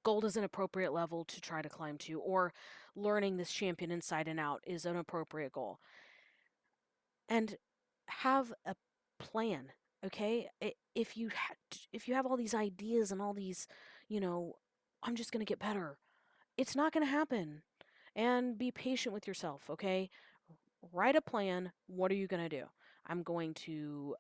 Gold 0.04 0.26
is 0.26 0.38
an 0.38 0.44
appropriate 0.44 0.94
level 0.94 1.24
to 1.26 1.42
try 1.42 1.62
to 1.62 1.70
climb 1.70 1.98
to, 2.00 2.20
or 2.20 2.54
learning 2.96 3.38
this 3.38 3.52
champion 3.52 3.92
inside 3.92 4.28
and 4.28 4.40
out 4.40 4.62
is 4.66 4.86
an 4.86 4.96
appropriate 4.96 5.54
goal. 5.54 5.80
And 7.30 7.58
have 8.08 8.54
a 8.66 8.76
plan, 9.20 9.72
okay? 10.06 10.50
If 10.94 11.18
you 11.18 11.30
ha- 11.30 11.56
if 11.92 12.08
you 12.08 12.14
have 12.14 12.26
all 12.26 12.38
these 12.38 12.54
ideas 12.54 13.12
and 13.12 13.22
all 13.22 13.34
these, 13.34 13.68
you 14.08 14.20
know, 14.20 14.58
I'm 15.02 15.16
just 15.16 15.32
to 15.46 15.50
get 15.50 15.60
better. 15.60 15.98
It's 16.58 16.76
not 16.76 16.94
to 17.06 17.12
happen. 17.12 17.64
And 18.16 18.60
be 18.60 18.70
patient 18.70 19.12
with 19.12 19.26
yourself, 19.28 19.70
okay? 19.72 20.10
Write 20.92 21.16
a 21.16 21.22
plan. 21.22 21.72
What 21.88 22.12
are 22.12 22.16
you 22.16 22.28
to 22.48 22.56
do? 22.56 22.66
I'm 23.08 23.24
going 23.24 23.56
to 23.56 24.16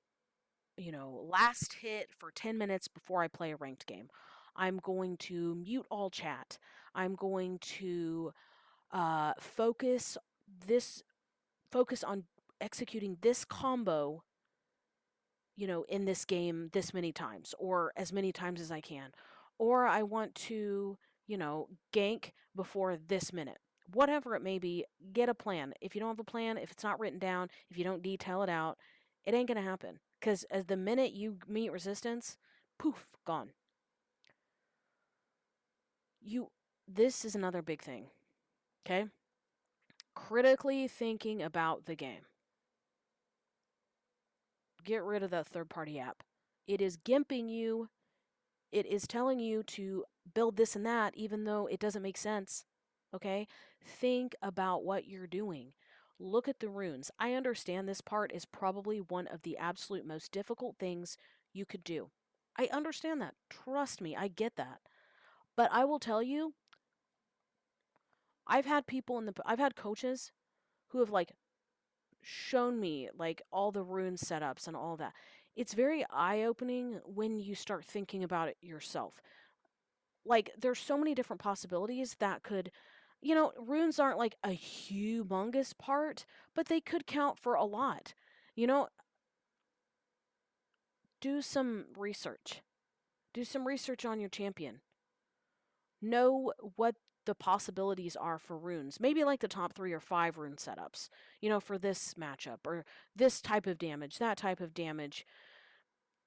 you 0.78 0.92
know, 0.92 1.26
last 1.30 1.74
hit 1.82 2.10
for 2.18 2.32
10 2.32 2.58
minutes 2.58 2.88
before 2.88 3.22
I 3.22 3.28
play 3.28 3.52
a 3.52 3.56
ranked 3.56 3.86
game. 3.86 4.10
I'm 4.56 4.78
going 4.78 5.18
to 5.18 5.56
mute 5.56 5.86
all 5.90 6.10
chat. 6.10 6.58
I'm 6.96 7.16
going 7.16 7.60
to 7.60 8.34
uh, 8.92 9.34
focus 9.40 10.18
this 10.68 11.04
focus 11.72 12.04
on 12.04 12.26
executing 12.62 13.18
this 13.22 13.44
combo 13.44 14.24
you 15.56 15.68
know 15.68 15.84
in 15.90 16.06
this 16.06 16.24
game 16.26 16.70
this 16.72 16.94
many 16.94 17.12
times 17.12 17.56
or 17.58 17.92
as 17.98 18.14
many 18.14 18.32
times 18.32 18.62
as 18.62 18.72
I 18.72 18.82
can. 18.82 19.12
Or 19.58 19.86
I 19.86 20.04
want 20.04 20.36
to 20.36 20.98
you 21.28 21.38
know 21.38 21.70
gank 21.92 22.32
before 22.56 22.98
this 22.98 23.34
minute. 23.34 23.60
Whatever 23.92 24.36
it 24.36 24.44
may 24.44 24.60
be 24.60 24.86
get 25.12 25.30
a 25.30 25.34
plan. 25.34 25.74
If 25.82 25.96
you 25.96 26.02
don't 26.02 26.10
have 26.10 26.20
a 26.20 26.24
plan 26.24 26.58
if 26.58 26.72
it's 26.72 26.84
not 26.84 27.00
written 27.00 27.20
down 27.20 27.50
if 27.70 27.78
you 27.78 27.84
don't 27.84 28.04
detail 28.04 28.44
it 28.44 28.50
out 28.50 28.78
it 29.26 29.34
ain't 29.34 29.48
going 29.48 29.64
to 29.64 29.70
happen. 29.70 30.00
Because 30.20 30.44
as 30.46 30.66
the 30.66 30.78
minute 30.78 31.14
you 31.14 31.38
meet 31.48 31.72
resistance 31.72 32.38
poof 32.78 33.08
gone 33.26 33.52
you 36.24 36.50
this 36.88 37.26
is 37.26 37.36
another 37.36 37.62
big 37.62 37.82
thing 37.82 38.08
okay? 38.86 39.08
Critically 40.16 40.88
thinking 40.88 41.42
about 41.42 41.86
the 41.86 41.96
game. 41.96 42.22
Get 44.84 45.04
rid 45.04 45.24
of 45.24 45.32
that 45.32 45.48
third 45.48 45.70
party 45.70 46.00
app. 46.00 46.24
It 46.68 46.82
is 46.82 46.98
gimping 46.98 47.50
you. 47.50 47.90
It 48.72 48.86
is 48.86 49.08
telling 49.08 49.40
you 49.40 49.64
to 49.64 50.04
build 50.34 50.58
this 50.58 50.76
and 50.76 50.86
that 50.86 51.16
even 51.16 51.46
though 51.46 51.68
it 51.68 51.80
doesn't 51.80 52.02
make 52.02 52.18
sense 52.18 52.66
okay? 53.16 53.48
Think 53.86 54.36
about 54.42 54.84
what 54.84 55.08
you're 55.08 55.28
doing. 55.28 55.74
Look 56.20 56.48
at 56.48 56.60
the 56.60 56.70
runes. 56.70 57.12
I 57.20 57.34
understand 57.34 57.88
this 57.88 58.02
part 58.02 58.32
is 58.34 58.46
probably 58.46 59.00
one 59.00 59.28
of 59.28 59.44
the 59.44 59.58
absolute 59.58 60.06
most 60.06 60.32
difficult 60.32 60.78
things 60.80 61.16
you 61.54 61.66
could 61.66 61.84
do. 61.84 62.10
I 62.58 62.70
understand 62.72 63.22
that. 63.22 63.36
Trust 63.50 64.02
me 64.02 64.16
i 64.16 64.28
get 64.28 64.56
that 64.56 64.80
but 65.56 65.70
I 65.72 65.86
will 65.86 66.00
tell 66.00 66.22
you, 66.22 66.54
I've 68.48 68.66
had 68.66 68.88
people 68.88 69.18
in 69.18 69.26
the 69.26 69.34
I've 69.46 69.60
had 69.60 69.76
coaches 69.76 70.32
who 70.90 71.00
have 71.00 71.10
like 71.10 71.34
shown 72.22 72.80
me 72.80 73.10
like 73.18 73.42
all 73.52 73.72
the 73.72 73.84
rune 73.84 74.16
setups 74.16 74.68
and 74.68 74.76
all 74.76 74.98
that. 74.98 75.14
It's 75.56 75.74
very 75.74 76.06
eye-opening 76.10 77.00
when 77.06 77.40
you 77.40 77.56
start 77.56 77.86
thinking 77.86 78.24
about 78.24 78.48
it 78.48 78.58
yourself. 78.62 79.22
Like 80.26 80.52
there's 80.58 80.80
so 80.80 80.98
many 80.98 81.14
different 81.14 81.42
possibilities 81.42 82.16
that 82.20 82.44
could 82.44 82.72
you 83.22 83.36
know, 83.36 83.54
runes 83.58 84.00
aren't 84.00 84.18
like 84.18 84.36
a 84.44 84.50
humongous 84.50 85.78
part, 85.78 86.26
but 86.54 86.68
they 86.68 86.82
could 86.82 87.08
count 87.08 87.40
for 87.40 87.54
a 87.54 87.64
lot. 87.64 88.14
You 88.54 88.68
know, 88.68 88.90
do 91.22 91.42
some 91.42 91.86
research. 91.98 92.62
Do 93.34 93.46
some 93.46 93.66
research 93.66 94.04
on 94.04 94.20
your 94.20 94.30
champion 94.30 94.82
know 96.04 96.54
what 96.76 96.96
the 97.26 97.36
possibilities 97.36 98.16
are 98.16 98.38
for 98.38 98.58
runes. 98.58 99.00
Maybe 99.00 99.24
like 99.24 99.40
the 99.40 99.48
top 99.48 99.74
three 99.74 99.94
or 99.94 100.00
five 100.00 100.38
rune 100.38 100.56
setups, 100.58 101.10
you 101.42 101.50
know, 101.50 101.60
for 101.60 101.78
this 101.78 102.16
matchup 102.16 102.60
or 102.66 102.86
this 103.16 103.42
type 103.42 103.66
of 103.66 103.78
damage, 103.78 104.20
that 104.20 104.38
type 104.38 104.60
of 104.60 104.74
damage. 104.74 105.26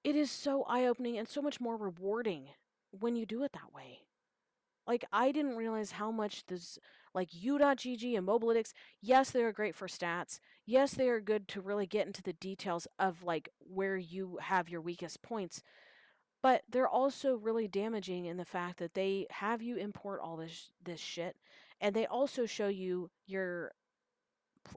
It 0.02 0.16
is 0.16 0.30
so 0.30 0.62
eye 0.64 0.86
opening 0.86 1.18
and 1.18 1.28
so 1.28 1.42
much 1.42 1.60
more 1.60 1.76
rewarding 1.76 2.48
when 2.90 3.16
you 3.16 3.26
do 3.26 3.42
it 3.42 3.52
that 3.52 3.74
way. 3.74 4.00
Like, 4.86 5.04
I 5.12 5.32
didn't 5.32 5.56
realize 5.56 5.92
how 5.92 6.12
much 6.12 6.46
this, 6.46 6.78
like 7.12 7.28
U.GG 7.32 8.16
and 8.16 8.26
Mobalytics, 8.26 8.72
yes, 9.02 9.30
they 9.30 9.42
are 9.42 9.52
great 9.52 9.74
for 9.74 9.88
stats. 9.88 10.38
Yes, 10.64 10.94
they 10.94 11.08
are 11.08 11.20
good 11.20 11.48
to 11.48 11.60
really 11.60 11.86
get 11.86 12.06
into 12.06 12.22
the 12.22 12.34
details 12.34 12.86
of 12.98 13.24
like 13.24 13.48
where 13.58 13.96
you 13.96 14.38
have 14.40 14.68
your 14.68 14.80
weakest 14.80 15.22
points. 15.22 15.62
But 16.46 16.62
they're 16.70 16.86
also 16.86 17.34
really 17.34 17.66
damaging 17.66 18.26
in 18.26 18.36
the 18.36 18.44
fact 18.44 18.78
that 18.78 18.94
they 18.94 19.26
have 19.30 19.62
you 19.62 19.74
import 19.78 20.20
all 20.22 20.36
this 20.36 20.70
this 20.80 21.00
shit, 21.00 21.34
and 21.80 21.92
they 21.92 22.06
also 22.06 22.46
show 22.46 22.68
you 22.68 23.10
your 23.26 23.72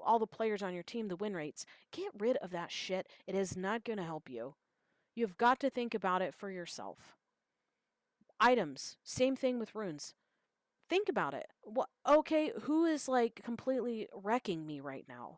all 0.04 0.18
the 0.18 0.26
players 0.26 0.64
on 0.64 0.74
your 0.74 0.82
team, 0.82 1.10
the 1.10 1.16
win 1.16 1.36
rates. 1.36 1.68
Get 1.92 2.10
rid 2.18 2.38
of 2.38 2.50
that 2.50 2.72
shit. 2.72 3.08
It 3.28 3.36
is 3.36 3.56
not 3.56 3.84
going 3.84 3.98
to 3.98 4.04
help 4.04 4.32
you. 4.32 4.56
You've 5.14 5.38
got 5.38 5.60
to 5.60 5.70
think 5.70 5.94
about 5.94 6.24
it 6.24 6.34
for 6.34 6.50
yourself. 6.50 7.16
Items, 8.40 8.98
same 9.04 9.36
thing 9.36 9.60
with 9.60 9.76
runes. 9.76 10.16
Think 10.90 11.08
about 11.08 11.36
it. 11.36 11.50
What 11.62 11.90
okay, 12.08 12.52
who 12.64 12.86
is 12.86 13.08
like 13.08 13.42
completely 13.46 14.08
wrecking 14.12 14.66
me 14.66 14.80
right 14.80 15.06
now? 15.08 15.38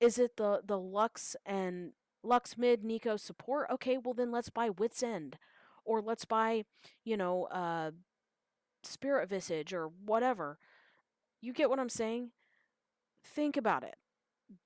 Is 0.00 0.18
it 0.18 0.36
the 0.36 0.62
the 0.66 0.80
Lux 0.80 1.36
and 1.46 1.92
Lux 2.24 2.58
mid 2.58 2.82
Neeko 2.82 3.20
support? 3.20 3.70
Okay, 3.70 3.98
well 3.98 4.14
then 4.14 4.32
let's 4.32 4.50
buy 4.50 4.68
Wit's 4.68 5.04
End 5.04 5.38
or 5.84 6.00
let's 6.00 6.24
buy, 6.24 6.64
you 7.04 7.16
know, 7.16 7.44
uh, 7.44 7.90
Spirit 8.82 9.28
Visage 9.28 9.72
or 9.72 9.90
whatever. 10.04 10.58
You 11.40 11.52
get 11.52 11.70
what 11.70 11.78
I'm 11.78 11.88
saying? 11.88 12.30
Think 13.24 13.56
about 13.56 13.82
it. 13.82 13.96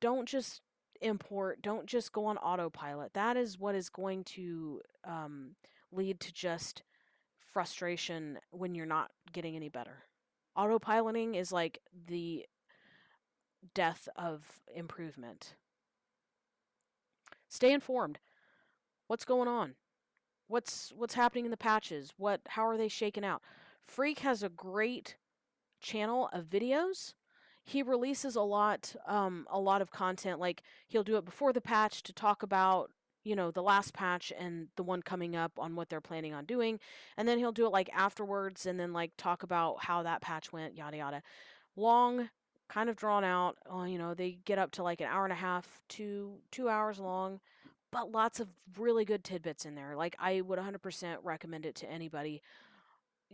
Don't 0.01 0.29
just 0.29 0.63
import, 1.01 1.61
don't 1.63 1.87
just 1.87 2.13
go 2.13 2.27
on 2.27 2.39
autopilot. 2.39 3.13
That 3.15 3.37
is 3.37 3.59
what 3.59 3.75
is 3.75 3.89
going 3.89 4.25
to 4.25 4.81
um, 5.05 5.57
lead 5.93 6.21
to 6.21 6.33
just 6.33 6.83
frustration 7.53 8.39
when 8.51 8.75
you're 8.75 8.87
not 8.87 9.11
getting 9.33 9.57
any 9.57 9.69
better. 9.69 10.05
Autopiloting 10.57 11.37
is 11.37 11.53
like 11.53 11.81
the 12.09 12.47
death 13.75 14.09
of 14.17 14.61
improvement. 14.75 15.55
Stay 17.49 17.73
informed. 17.73 18.19
What's 19.07 19.25
going 19.25 19.49
on? 19.49 19.75
What's 20.55 20.93
what's 20.95 21.15
happening 21.15 21.47
in 21.47 21.51
the 21.51 21.57
patches? 21.57 22.13
What 22.17 22.41
how 22.47 22.65
are 22.69 22.77
they 22.77 22.87
shaken 22.87 23.25
out? 23.25 23.43
Phreak 23.93 24.21
has 24.21 24.45
a 24.45 24.49
great 24.49 25.17
channel 25.81 26.31
of 26.33 26.45
videos. 26.45 27.15
He 27.65 27.83
releases 27.83 28.37
a 28.37 28.43
lot 28.43 28.95
um 29.05 29.49
a 29.51 29.59
lot 29.59 29.83
of 29.83 29.91
content 29.91 30.39
like 30.39 30.63
he'll 30.87 31.03
do 31.03 31.17
it 31.17 31.25
before 31.25 31.53
the 31.53 31.61
patch 31.61 32.05
to 32.05 32.13
talk 32.13 32.45
about 32.45 32.93
you 33.25 33.35
know 33.35 33.51
the 33.51 33.65
last 33.65 33.95
patch 33.95 34.33
and 34.39 34.69
the 34.77 34.85
one 34.85 35.03
coming 35.03 35.35
up 35.35 35.51
on 35.59 35.75
what 35.75 35.89
they're 35.89 36.01
planning 36.01 36.33
on 36.33 36.45
doing 36.45 36.79
and 37.17 37.27
then 37.27 37.39
he'll 37.39 37.51
do 37.51 37.67
it 37.67 37.73
like 37.73 37.91
afterwards 37.93 38.65
and 38.65 38.79
then 38.79 38.93
like 38.93 39.11
talk 39.17 39.43
about 39.43 39.83
how 39.83 40.05
that 40.05 40.21
patch 40.21 40.53
went 40.53 40.77
yada 40.77 40.99
yada 40.99 41.23
long 41.75 42.31
kind 42.69 42.89
of 42.89 42.95
drawn 42.95 43.25
out 43.25 43.59
uh, 43.75 43.83
you 43.83 43.99
know 43.99 44.15
they 44.15 44.39
get 44.45 44.61
up 44.61 44.71
to 44.71 44.85
like 44.85 45.01
an 45.01 45.09
hour 45.09 45.25
and 45.25 45.33
a 45.33 45.37
half 45.37 45.81
to 45.89 46.35
two 46.53 46.69
hours 46.69 47.01
long 47.01 47.41
but 47.95 48.11
lots 48.11 48.41
of 48.41 48.49
really 48.77 49.05
good 49.05 49.23
tidbits 49.23 49.65
in 49.65 49.77
there. 49.77 49.95
Like 49.95 50.17
I 50.19 50.41
would 50.41 50.59
100% 50.59 51.17
recommend 51.23 51.65
it 51.65 51.77
to 51.77 51.89
anybody. 51.89 52.43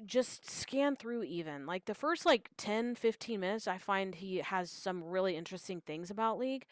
Just 0.05 0.51
scan 0.51 0.97
through 0.97 1.23
even. 1.23 1.65
Like 1.65 1.87
the 1.87 1.95
first 1.95 2.27
like 2.27 2.51
10, 2.59 2.95
15 2.95 3.41
minutes 3.41 3.67
I 3.67 3.79
find 3.79 4.15
he 4.15 4.37
has 4.37 4.71
some 4.71 5.03
really 5.03 5.35
interesting 5.35 5.81
things 5.81 6.11
about 6.11 6.39
League. 6.39 6.67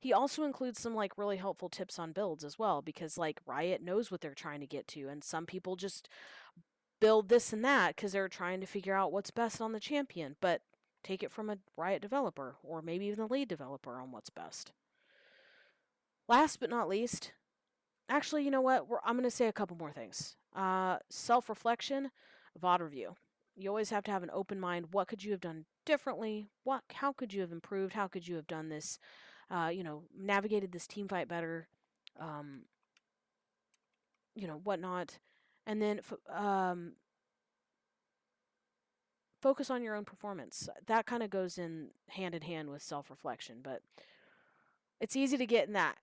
He 0.00 0.14
also 0.14 0.44
includes 0.44 0.80
some 0.80 0.94
like 0.94 1.18
really 1.18 1.36
helpful 1.36 1.68
tips 1.68 1.98
on 1.98 2.12
builds 2.12 2.42
as 2.42 2.58
well 2.58 2.80
because 2.80 3.18
like 3.18 3.42
Riot 3.44 3.82
knows 3.82 4.10
what 4.10 4.22
they're 4.22 4.32
trying 4.32 4.60
to 4.60 4.66
get 4.66 4.88
to 4.88 5.08
and 5.08 5.22
some 5.22 5.44
people 5.44 5.76
just 5.76 6.08
build 7.00 7.28
this 7.28 7.52
and 7.52 7.62
that 7.62 7.98
cuz 7.98 8.12
they're 8.12 8.30
trying 8.30 8.62
to 8.62 8.66
figure 8.66 8.94
out 8.94 9.12
what's 9.12 9.30
best 9.30 9.60
on 9.60 9.72
the 9.72 9.80
champion. 9.80 10.36
But 10.40 10.62
take 11.04 11.22
it 11.22 11.30
from 11.30 11.50
a 11.50 11.58
Riot 11.76 12.00
developer 12.00 12.56
or 12.62 12.80
maybe 12.80 13.04
even 13.04 13.18
the 13.18 13.30
lead 13.30 13.48
developer 13.48 14.00
on 14.00 14.10
what's 14.10 14.30
best. 14.30 14.72
Last 16.28 16.58
but 16.60 16.70
not 16.70 16.88
least, 16.88 17.32
actually, 18.08 18.44
you 18.44 18.50
know 18.50 18.60
what? 18.60 18.88
We're, 18.88 18.98
I'm 19.04 19.14
going 19.14 19.24
to 19.24 19.30
say 19.30 19.46
a 19.46 19.52
couple 19.52 19.76
more 19.76 19.92
things. 19.92 20.36
Uh, 20.54 20.98
Self 21.08 21.48
reflection, 21.48 22.10
VOD 22.60 22.80
review. 22.80 23.16
You 23.54 23.68
always 23.70 23.90
have 23.90 24.04
to 24.04 24.10
have 24.10 24.22
an 24.22 24.30
open 24.32 24.60
mind. 24.60 24.88
What 24.92 25.08
could 25.08 25.24
you 25.24 25.30
have 25.32 25.40
done 25.40 25.64
differently? 25.84 26.48
What? 26.64 26.82
How 26.92 27.12
could 27.12 27.32
you 27.32 27.40
have 27.40 27.52
improved? 27.52 27.94
How 27.94 28.06
could 28.06 28.26
you 28.26 28.36
have 28.36 28.46
done 28.46 28.68
this? 28.68 28.98
Uh, 29.50 29.70
you 29.72 29.84
know, 29.84 30.02
navigated 30.18 30.72
this 30.72 30.86
team 30.86 31.08
fight 31.08 31.28
better. 31.28 31.68
Um, 32.18 32.62
you 34.34 34.46
know, 34.46 34.60
whatnot, 34.64 35.18
and 35.66 35.80
then 35.80 36.00
um, 36.34 36.92
focus 39.40 39.70
on 39.70 39.82
your 39.82 39.94
own 39.94 40.04
performance. 40.04 40.68
That 40.86 41.06
kind 41.06 41.22
of 41.22 41.30
goes 41.30 41.56
in 41.56 41.88
hand 42.08 42.34
in 42.34 42.42
hand 42.42 42.70
with 42.70 42.82
self 42.82 43.10
reflection, 43.10 43.58
but 43.62 43.82
it's 45.00 45.16
easy 45.16 45.36
to 45.36 45.46
get 45.46 45.66
in 45.66 45.72
that 45.74 45.96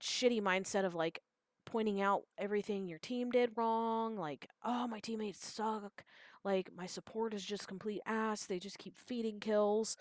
shitty 0.00 0.40
mindset 0.40 0.84
of 0.84 0.94
like 0.94 1.20
pointing 1.64 2.00
out 2.00 2.22
everything 2.38 2.86
your 2.86 2.98
team 2.98 3.30
did 3.30 3.50
wrong, 3.56 4.16
like, 4.16 4.48
oh, 4.64 4.86
my 4.86 5.00
teammates 5.00 5.44
suck, 5.44 6.04
like, 6.44 6.70
my 6.74 6.86
support 6.86 7.34
is 7.34 7.44
just 7.44 7.68
complete 7.68 8.00
ass, 8.06 8.46
they 8.46 8.58
just 8.58 8.78
keep 8.78 8.96
feeding 8.96 9.40
kills. 9.40 9.96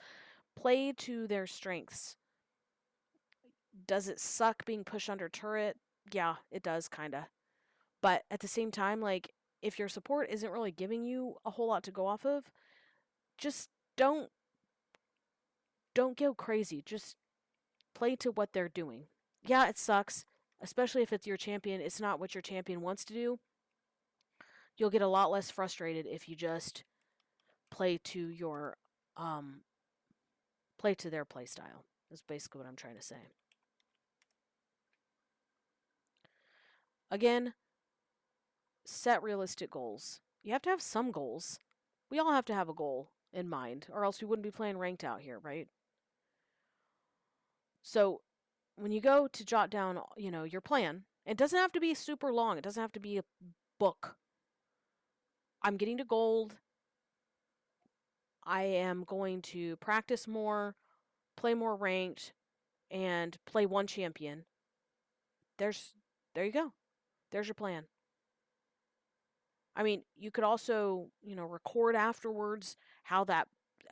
Play 0.55 0.93
to 0.93 1.27
their 1.27 1.47
strengths. 1.47 2.15
Does 3.87 4.07
it 4.07 4.21
suck 4.21 4.63
being 4.63 4.85
pushed 4.85 5.09
under 5.09 5.27
turret? 5.27 5.77
Yeah, 6.13 6.35
it 6.51 6.63
does, 6.63 6.87
kinda. 6.87 7.27
But 8.01 8.23
at 8.31 8.39
the 8.39 8.47
same 8.47 8.71
time, 8.71 9.01
like, 9.01 9.33
if 9.61 9.79
your 9.79 9.89
support 9.89 10.29
isn't 10.29 10.51
really 10.51 10.71
giving 10.71 11.03
you 11.03 11.37
a 11.43 11.49
whole 11.49 11.67
lot 11.67 11.83
to 11.83 11.91
go 11.91 12.05
off 12.05 12.25
of, 12.25 12.51
just 13.37 13.69
don't 13.97 14.29
don't 15.95 16.17
go 16.17 16.33
crazy. 16.33 16.83
Just 16.85 17.15
play 17.95 18.15
to 18.17 18.31
what 18.31 18.53
they're 18.53 18.69
doing. 18.69 19.05
Yeah, 19.45 19.67
it 19.67 19.77
sucks, 19.77 20.25
especially 20.61 21.03
if 21.03 21.13
it's 21.13 21.27
your 21.27 21.37
champion. 21.37 21.81
It's 21.81 22.01
not 22.01 22.19
what 22.19 22.33
your 22.33 22.41
champion 22.41 22.81
wants 22.81 23.05
to 23.05 23.13
do. 23.13 23.39
You'll 24.77 24.89
get 24.89 25.01
a 25.01 25.07
lot 25.07 25.31
less 25.31 25.51
frustrated 25.51 26.05
if 26.05 26.27
you 26.27 26.35
just 26.35 26.83
play 27.71 27.97
to 27.97 28.27
your 28.29 28.77
um 29.17 29.61
play 30.77 30.93
to 30.95 31.09
their 31.09 31.25
play 31.25 31.45
style. 31.45 31.85
Is 32.11 32.21
basically 32.21 32.59
what 32.59 32.67
I'm 32.67 32.75
trying 32.75 32.95
to 32.95 33.01
say. 33.01 33.29
Again, 37.09 37.53
set 38.85 39.21
realistic 39.21 39.69
goals. 39.71 40.21
You 40.43 40.53
have 40.53 40.61
to 40.63 40.69
have 40.69 40.81
some 40.81 41.11
goals. 41.11 41.59
We 42.09 42.19
all 42.19 42.31
have 42.31 42.45
to 42.45 42.53
have 42.53 42.69
a 42.69 42.73
goal 42.73 43.11
in 43.33 43.49
mind, 43.49 43.87
or 43.91 44.05
else 44.05 44.21
we 44.21 44.27
wouldn't 44.27 44.43
be 44.43 44.51
playing 44.51 44.77
ranked 44.77 45.03
out 45.03 45.21
here, 45.21 45.39
right? 45.39 45.67
So 47.83 48.21
when 48.75 48.91
you 48.91 49.01
go 49.01 49.27
to 49.27 49.45
jot 49.45 49.69
down, 49.69 49.99
you 50.17 50.31
know, 50.31 50.43
your 50.43 50.61
plan, 50.61 51.03
it 51.25 51.37
doesn't 51.37 51.57
have 51.57 51.71
to 51.73 51.79
be 51.79 51.93
super 51.93 52.31
long. 52.31 52.57
It 52.57 52.63
doesn't 52.63 52.81
have 52.81 52.91
to 52.93 52.99
be 52.99 53.17
a 53.17 53.23
book. 53.79 54.15
I'm 55.61 55.77
getting 55.77 55.97
to 55.97 56.05
gold. 56.05 56.57
I 58.43 58.63
am 58.63 59.03
going 59.03 59.41
to 59.41 59.75
practice 59.77 60.27
more, 60.27 60.75
play 61.35 61.53
more 61.55 61.75
ranked, 61.75 62.33
and 62.91 63.35
play 63.45 63.65
one 63.65 63.87
champion. 63.87 64.43
There's 65.57 65.93
there 66.35 66.45
you 66.45 66.51
go. 66.51 66.73
There's 67.31 67.47
your 67.47 67.55
plan. 67.55 67.85
I 69.75 69.83
mean, 69.83 70.03
you 70.15 70.31
could 70.31 70.43
also, 70.43 71.07
you 71.21 71.35
know, 71.35 71.45
record 71.45 71.95
afterwards 71.95 72.77
how 73.03 73.23
that 73.25 73.47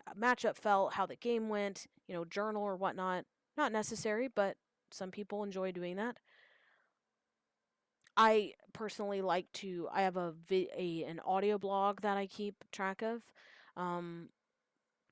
uh, 0.08 0.14
matchup 0.14 0.56
felt, 0.56 0.94
how 0.94 1.06
the 1.06 1.16
game 1.16 1.50
went, 1.50 1.88
you 2.08 2.14
know, 2.14 2.24
journal 2.26 2.64
or 2.64 2.76
whatnot. 2.76 3.26
Not 3.58 3.72
necessary, 3.72 4.30
but 4.34 4.56
some 4.94 5.12
people 5.12 5.44
enjoy 5.44 5.72
doing 5.72 5.96
that. 5.98 6.18
I 8.16 8.54
personally 8.74 9.22
like 9.22 9.52
to. 9.54 9.88
I 9.92 10.04
have 10.04 10.18
a, 10.18 10.34
a 10.52 11.04
an 11.08 11.20
audio 11.26 11.58
blog 11.58 12.02
that 12.02 12.18
I 12.18 12.28
keep 12.28 12.64
track 12.72 13.02
of. 13.02 13.24
Um, 13.76 14.30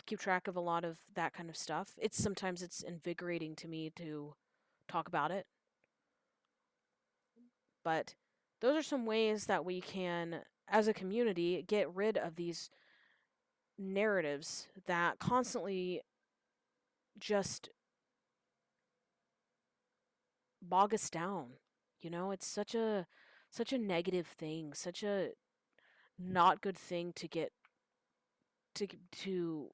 keep 0.05 0.19
track 0.19 0.47
of 0.47 0.55
a 0.55 0.61
lot 0.61 0.83
of 0.83 0.99
that 1.15 1.33
kind 1.33 1.49
of 1.49 1.57
stuff. 1.57 1.93
It's 1.97 2.21
sometimes 2.21 2.61
it's 2.61 2.81
invigorating 2.81 3.55
to 3.57 3.67
me 3.67 3.91
to 3.95 4.35
talk 4.87 5.07
about 5.07 5.31
it. 5.31 5.47
But 7.83 8.13
those 8.59 8.77
are 8.77 8.83
some 8.83 9.05
ways 9.07 9.45
that 9.45 9.65
we 9.65 9.81
can 9.81 10.41
as 10.67 10.87
a 10.87 10.93
community 10.93 11.63
get 11.67 11.93
rid 11.93 12.17
of 12.17 12.35
these 12.35 12.69
narratives 13.79 14.67
that 14.85 15.17
constantly 15.17 16.01
just 17.19 17.69
bog 20.61 20.93
us 20.93 21.09
down. 21.09 21.51
You 21.99 22.09
know, 22.09 22.31
it's 22.31 22.47
such 22.47 22.75
a 22.75 23.07
such 23.49 23.73
a 23.73 23.77
negative 23.77 24.27
thing, 24.27 24.73
such 24.73 25.03
a 25.03 25.29
not 26.17 26.61
good 26.61 26.77
thing 26.77 27.13
to 27.13 27.27
get 27.27 27.51
to 28.75 28.87
to 29.23 29.71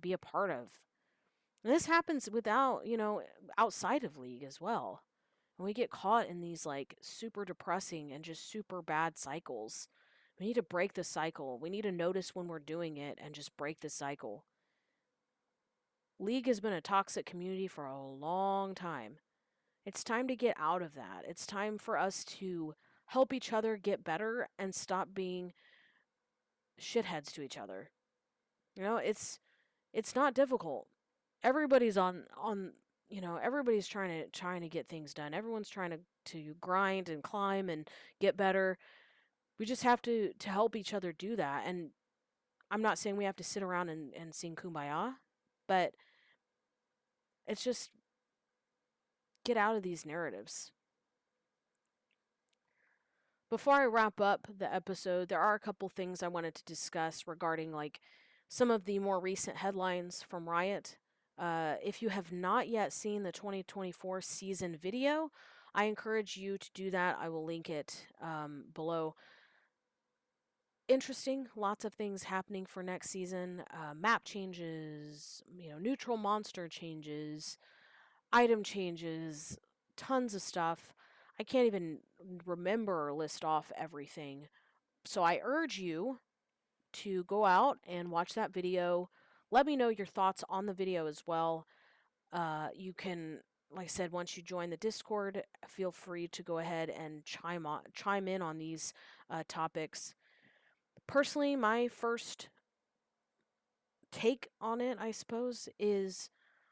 be 0.00 0.12
a 0.12 0.18
part 0.18 0.50
of. 0.50 0.80
And 1.64 1.72
this 1.72 1.86
happens 1.86 2.30
without, 2.30 2.86
you 2.86 2.96
know, 2.96 3.22
outside 3.56 4.04
of 4.04 4.16
league 4.16 4.44
as 4.44 4.60
well. 4.60 5.02
And 5.58 5.64
we 5.64 5.74
get 5.74 5.90
caught 5.90 6.28
in 6.28 6.40
these 6.40 6.64
like 6.64 6.96
super 7.00 7.44
depressing 7.44 8.12
and 8.12 8.24
just 8.24 8.50
super 8.50 8.80
bad 8.80 9.18
cycles. 9.18 9.88
We 10.38 10.46
need 10.46 10.54
to 10.54 10.62
break 10.62 10.94
the 10.94 11.02
cycle. 11.02 11.58
We 11.58 11.68
need 11.68 11.82
to 11.82 11.92
notice 11.92 12.34
when 12.34 12.46
we're 12.46 12.60
doing 12.60 12.96
it 12.96 13.18
and 13.22 13.34
just 13.34 13.56
break 13.56 13.80
the 13.80 13.90
cycle. 13.90 14.44
League 16.20 16.46
has 16.46 16.60
been 16.60 16.72
a 16.72 16.80
toxic 16.80 17.26
community 17.26 17.66
for 17.66 17.86
a 17.86 18.00
long 18.00 18.74
time. 18.74 19.16
It's 19.88 20.04
time 20.04 20.28
to 20.28 20.36
get 20.36 20.54
out 20.60 20.82
of 20.82 20.94
that. 20.96 21.24
It's 21.26 21.46
time 21.46 21.78
for 21.78 21.96
us 21.96 22.22
to 22.24 22.74
help 23.06 23.32
each 23.32 23.54
other 23.54 23.78
get 23.78 24.04
better 24.04 24.50
and 24.58 24.74
stop 24.74 25.08
being 25.14 25.54
shitheads 26.78 27.32
to 27.32 27.40
each 27.40 27.56
other. 27.56 27.88
You 28.76 28.82
know, 28.82 28.98
it's 28.98 29.38
it's 29.94 30.14
not 30.14 30.34
difficult. 30.34 30.88
Everybody's 31.42 31.96
on 31.96 32.24
on 32.36 32.72
you 33.08 33.22
know 33.22 33.38
everybody's 33.42 33.88
trying 33.88 34.10
to 34.10 34.28
trying 34.28 34.60
to 34.60 34.68
get 34.68 34.86
things 34.86 35.14
done 35.14 35.32
everyone's 35.32 35.70
trying 35.70 35.88
to 35.88 36.00
to 36.26 36.54
grind 36.60 37.08
and 37.08 37.22
climb 37.22 37.70
and 37.70 37.88
get 38.20 38.36
better 38.36 38.76
we 39.58 39.64
just 39.64 39.82
have 39.84 40.02
to 40.02 40.34
to 40.38 40.50
help 40.50 40.76
each 40.76 40.92
other 40.92 41.10
do 41.10 41.34
that 41.34 41.64
and 41.66 41.88
i'm 42.70 42.82
not 42.82 42.98
saying 42.98 43.16
we 43.16 43.24
have 43.24 43.36
to 43.36 43.42
sit 43.42 43.62
around 43.62 43.88
and, 43.88 44.12
and 44.12 44.34
sing 44.34 44.54
kumbaya 44.54 45.14
but 45.66 45.94
it's 47.46 47.64
just 47.64 47.90
get 49.48 49.56
out 49.56 49.76
of 49.76 49.82
these 49.82 50.04
narratives 50.04 50.72
before 53.50 53.74
i 53.74 53.84
wrap 53.84 54.20
up 54.20 54.46
the 54.58 54.72
episode 54.72 55.28
there 55.28 55.40
are 55.40 55.54
a 55.54 55.60
couple 55.60 55.88
things 55.88 56.22
i 56.22 56.28
wanted 56.28 56.54
to 56.54 56.64
discuss 56.64 57.26
regarding 57.26 57.72
like 57.72 58.00
some 58.48 58.70
of 58.70 58.84
the 58.84 58.98
more 58.98 59.18
recent 59.18 59.56
headlines 59.56 60.22
from 60.22 60.48
riot 60.48 60.96
uh, 61.38 61.74
if 61.82 62.02
you 62.02 62.08
have 62.08 62.32
not 62.32 62.68
yet 62.68 62.92
seen 62.92 63.22
the 63.22 63.32
2024 63.32 64.20
season 64.20 64.76
video, 64.76 65.30
I 65.74 65.84
encourage 65.84 66.36
you 66.36 66.58
to 66.58 66.70
do 66.74 66.90
that. 66.90 67.16
I 67.20 67.28
will 67.28 67.44
link 67.44 67.70
it 67.70 68.06
um, 68.20 68.64
below. 68.74 69.14
Interesting, 70.88 71.46
lots 71.54 71.84
of 71.84 71.94
things 71.94 72.24
happening 72.24 72.66
for 72.66 72.82
next 72.82 73.10
season. 73.10 73.62
Uh, 73.72 73.94
map 73.94 74.22
changes, 74.24 75.42
you 75.54 75.70
know, 75.70 75.78
neutral 75.78 76.16
monster 76.16 76.66
changes, 76.66 77.58
item 78.32 78.62
changes, 78.62 79.58
tons 79.96 80.34
of 80.34 80.42
stuff. 80.42 80.94
I 81.38 81.44
can't 81.44 81.66
even 81.66 81.98
remember 82.44 83.08
or 83.08 83.12
list 83.12 83.44
off 83.44 83.72
everything. 83.76 84.48
So 85.04 85.22
I 85.22 85.40
urge 85.42 85.78
you 85.78 86.18
to 86.94 87.24
go 87.24 87.44
out 87.44 87.78
and 87.86 88.10
watch 88.10 88.34
that 88.34 88.52
video 88.52 89.10
let 89.50 89.66
me 89.66 89.76
know 89.76 89.88
your 89.88 90.06
thoughts 90.06 90.44
on 90.48 90.66
the 90.66 90.72
video 90.72 91.06
as 91.06 91.22
well. 91.26 91.66
Uh, 92.32 92.68
you 92.74 92.92
can, 92.92 93.40
like 93.74 93.84
I 93.84 93.88
said, 93.88 94.12
once 94.12 94.36
you 94.36 94.42
join 94.42 94.70
the 94.70 94.76
Discord, 94.76 95.42
feel 95.66 95.90
free 95.90 96.28
to 96.28 96.42
go 96.42 96.58
ahead 96.58 96.90
and 96.90 97.24
chime 97.24 97.66
on, 97.66 97.82
chime 97.94 98.28
in 98.28 98.42
on 98.42 98.58
these 98.58 98.92
uh, 99.30 99.42
topics. 99.48 100.14
Personally, 101.06 101.56
my 101.56 101.88
first 101.88 102.48
take 104.12 104.48
on 104.60 104.80
it, 104.80 104.98
I 105.00 105.10
suppose, 105.10 105.68
is 105.78 106.28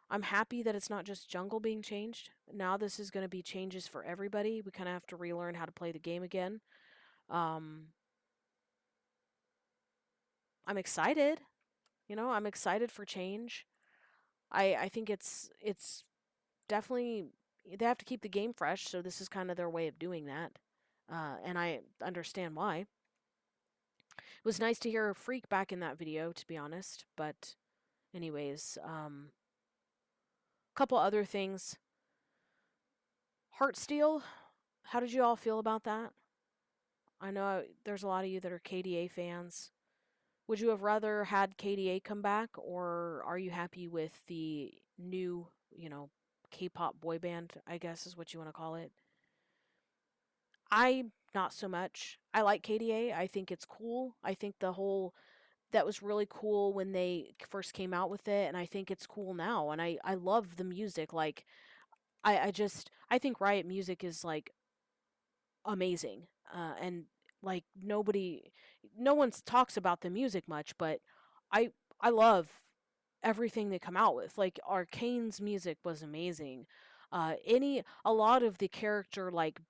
I'm 0.09 0.23
happy 0.23 0.62
that 0.62 0.75
it's 0.75 0.90
not 0.90 1.05
just 1.05 1.29
jungle 1.29 1.59
being 1.59 1.83
changed. 1.83 2.31
Now 2.53 2.77
this 2.77 3.01
is 3.01 3.11
going 3.11 3.25
to 3.25 3.29
be 3.29 3.42
changes 3.42 3.88
for 3.88 4.05
everybody. 4.05 4.62
We 4.62 4.71
kind 4.71 4.88
of 4.88 4.92
have 4.92 5.07
to 5.09 5.16
relearn 5.16 5.55
how 5.55 5.64
to 5.64 5.73
play 5.73 5.90
the 5.90 5.99
game 5.99 6.23
again. 6.23 6.61
Um, 7.29 7.87
I'm 10.66 10.79
excited. 10.79 11.40
You 12.09 12.14
know, 12.14 12.31
I'm 12.31 12.47
excited 12.47 12.92
for 12.92 13.05
change. 13.05 13.66
I 14.53 14.75
I 14.75 14.88
think 14.88 15.11
it's 15.11 15.51
it's 15.61 16.05
definitely 16.69 17.27
they 17.79 17.85
have 17.85 17.99
to 17.99 18.05
keep 18.05 18.23
the 18.23 18.29
game 18.29 18.53
fresh, 18.53 18.85
so 18.85 19.03
this 19.03 19.21
is 19.21 19.29
kind 19.29 19.51
of 19.51 19.57
their 19.57 19.71
way 19.71 19.88
of 19.88 19.99
doing 19.99 20.27
that. 20.27 20.53
Uh, 21.12 21.37
and 21.45 21.59
I 21.59 21.81
understand 22.03 22.55
why. 22.55 22.87
It 24.19 24.45
was 24.45 24.61
nice 24.61 24.79
to 24.81 24.90
hear 24.90 25.11
a 25.11 25.14
Phreak 25.14 25.49
back 25.49 25.73
in 25.73 25.81
that 25.81 25.99
video, 25.99 26.33
to 26.33 26.47
be 26.47 26.57
honest, 26.57 27.05
but 27.16 27.57
anyways, 28.14 28.79
um, 28.85 29.31
couple 30.77 30.99
other 30.99 31.25
things. 31.25 31.77
Heartsteel, 33.59 34.23
how 34.85 35.01
did 35.01 35.12
you 35.12 35.23
all 35.23 35.37
feel 35.37 35.59
about 35.59 35.85
that? 35.85 36.12
I 37.21 37.31
know 37.31 37.62
there's 37.85 38.03
a 38.03 38.09
lot 38.09 38.25
of 38.25 38.31
you 38.31 38.41
that 38.41 38.53
are 38.53 38.59
K/DA 38.59 39.09
fans. 39.09 39.73
Would 40.47 40.61
you 40.61 40.69
have 40.69 40.83
rather 40.83 41.25
had 41.25 41.57
K/DA 41.57 42.01
come 42.01 42.21
back, 42.21 42.51
or 42.57 43.23
are 43.27 43.39
you 43.39 43.51
happy 43.51 43.89
with 43.89 44.21
the 44.27 44.75
new, 44.99 45.49
you 45.75 45.89
know, 45.89 46.11
K-pop 46.51 47.01
boy 47.01 47.19
band? 47.19 47.55
I 47.67 47.79
guess 47.79 48.07
is 48.07 48.17
what 48.17 48.33
you 48.33 48.39
want 48.39 48.51
to 48.51 48.57
call 48.57 48.75
it. 48.75 48.93
I 50.71 51.07
not 51.35 51.55
so 51.55 51.69
much. 51.69 52.19
I 52.35 52.43
like 52.43 52.62
K/DA. 52.62 53.15
I 53.15 53.27
think 53.27 53.51
it's 53.51 53.65
cool. 53.65 54.17
I 54.23 54.35
think 54.35 54.57
the 54.59 54.75
whole 54.75 55.15
that 55.77 55.87
was 55.87 56.03
really 56.03 56.27
cool 56.31 56.73
when 56.73 56.93
they 56.93 57.35
first 57.51 57.75
came 57.75 57.95
out 57.95 58.11
with 58.11 58.27
it, 58.29 58.49
and 58.49 58.57
I 58.57 58.67
think 58.67 58.91
it's 58.91 59.07
cool 59.07 59.35
now. 59.35 59.71
And 59.71 59.83
I 59.83 59.99
I 60.05 60.15
love 60.15 60.57
the 60.57 60.65
music. 60.65 61.12
Like, 61.12 61.45
I 62.25 62.39
I 62.49 62.53
just 62.53 62.91
I 63.11 63.19
think 63.19 63.41
Riot 63.41 63.67
Music 63.67 64.05
is 64.05 64.25
like 64.25 64.53
amazing. 65.65 66.23
Uh, 66.55 66.75
and 66.81 67.05
like 67.43 67.65
nobody, 67.81 68.53
no 68.99 69.15
one 69.15 69.33
talks 69.45 69.77
about 69.77 70.01
the 70.01 70.11
music 70.11 70.49
much, 70.49 70.77
but 70.79 71.01
I 71.53 71.71
I 72.01 72.11
love 72.11 72.49
everything 73.23 73.71
they 73.71 73.79
come 73.79 73.97
out 73.97 74.17
with. 74.17 74.39
Like 74.39 74.61
Arcane's 74.67 75.41
music 75.41 75.79
was 75.85 76.03
amazing. 76.03 76.67
Uh, 77.12 77.35
any 77.47 77.85
a 78.05 78.12
lot 78.12 78.43
of 78.43 78.59
the 78.59 78.69
character 78.69 79.31
like 79.33 79.61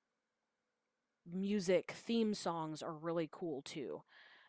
music 1.31 1.93
theme 1.93 2.35
songs 2.35 2.83
are 2.83 2.95
really 2.95 3.29
cool 3.31 3.63
too. 3.63 4.03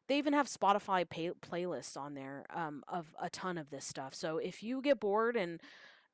They 0.07 0.17
even 0.17 0.33
have 0.33 0.47
Spotify 0.47 1.07
pay- 1.07 1.31
playlists 1.31 1.97
on 1.97 2.13
there 2.13 2.45
um, 2.53 2.83
of 2.87 3.13
a 3.21 3.29
ton 3.29 3.57
of 3.57 3.69
this 3.69 3.85
stuff. 3.85 4.13
So 4.13 4.37
if 4.37 4.63
you 4.63 4.81
get 4.81 4.99
bored 4.99 5.35
and 5.35 5.61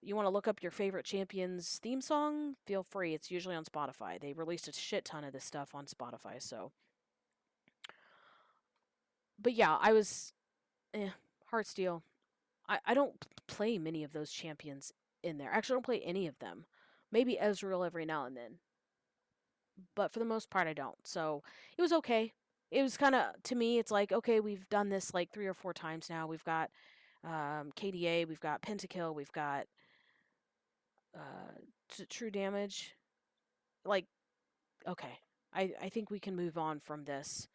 you 0.01 0.15
want 0.15 0.25
to 0.25 0.31
look 0.31 0.47
up 0.47 0.61
your 0.61 0.71
favorite 0.71 1.05
champions 1.05 1.79
theme 1.81 2.01
song, 2.01 2.55
feel 2.65 2.83
free. 2.83 3.13
It's 3.13 3.31
usually 3.31 3.55
on 3.55 3.65
Spotify. 3.65 4.19
They 4.19 4.33
released 4.33 4.67
a 4.67 4.73
shit 4.73 5.05
ton 5.05 5.23
of 5.23 5.31
this 5.31 5.45
stuff 5.45 5.75
on 5.75 5.85
Spotify. 5.85 6.41
So, 6.41 6.71
but 9.39 9.53
yeah, 9.53 9.77
I 9.79 9.93
was, 9.93 10.33
eh, 10.93 11.09
Heartsteel. 11.51 12.01
I 12.67 12.79
I 12.85 12.93
don't 12.93 13.25
play 13.47 13.77
many 13.77 14.03
of 14.03 14.13
those 14.13 14.31
champions 14.31 14.91
in 15.21 15.37
there. 15.37 15.51
Actually, 15.51 15.73
I 15.73 15.77
don't 15.77 15.85
play 15.85 16.01
any 16.01 16.27
of 16.27 16.39
them. 16.39 16.65
Maybe 17.11 17.37
Ezreal 17.41 17.85
every 17.85 18.05
now 18.05 18.25
and 18.25 18.35
then, 18.35 18.57
but 19.95 20.11
for 20.11 20.19
the 20.19 20.25
most 20.25 20.49
part, 20.49 20.67
I 20.67 20.73
don't. 20.73 20.97
So 21.05 21.43
it 21.77 21.81
was 21.81 21.93
okay. 21.93 22.33
It 22.73 22.81
was 22.81 22.97
kind 22.97 23.13
of 23.13 23.41
to 23.43 23.55
me, 23.55 23.77
it's 23.77 23.91
like 23.91 24.11
okay, 24.11 24.39
we've 24.39 24.67
done 24.69 24.89
this 24.89 25.13
like 25.13 25.31
three 25.31 25.45
or 25.45 25.53
four 25.53 25.73
times 25.73 26.09
now. 26.09 26.25
We've 26.25 26.43
got 26.43 26.71
um, 27.23 27.71
K/DA, 27.75 28.25
we've 28.25 28.39
got 28.39 28.61
Pentakill, 28.63 29.13
we've 29.13 29.31
got 29.31 29.67
uh, 31.15 31.59
t- 31.95 32.05
True 32.09 32.31
Damage. 32.31 32.95
Like, 33.85 34.05
okay, 34.87 35.19
I 35.53 35.73
I 35.81 35.89
think 35.89 36.09
we 36.09 36.19
can 36.19 36.35
move 36.35 36.57
on 36.57 36.79
from 36.79 37.03
this. 37.03 37.47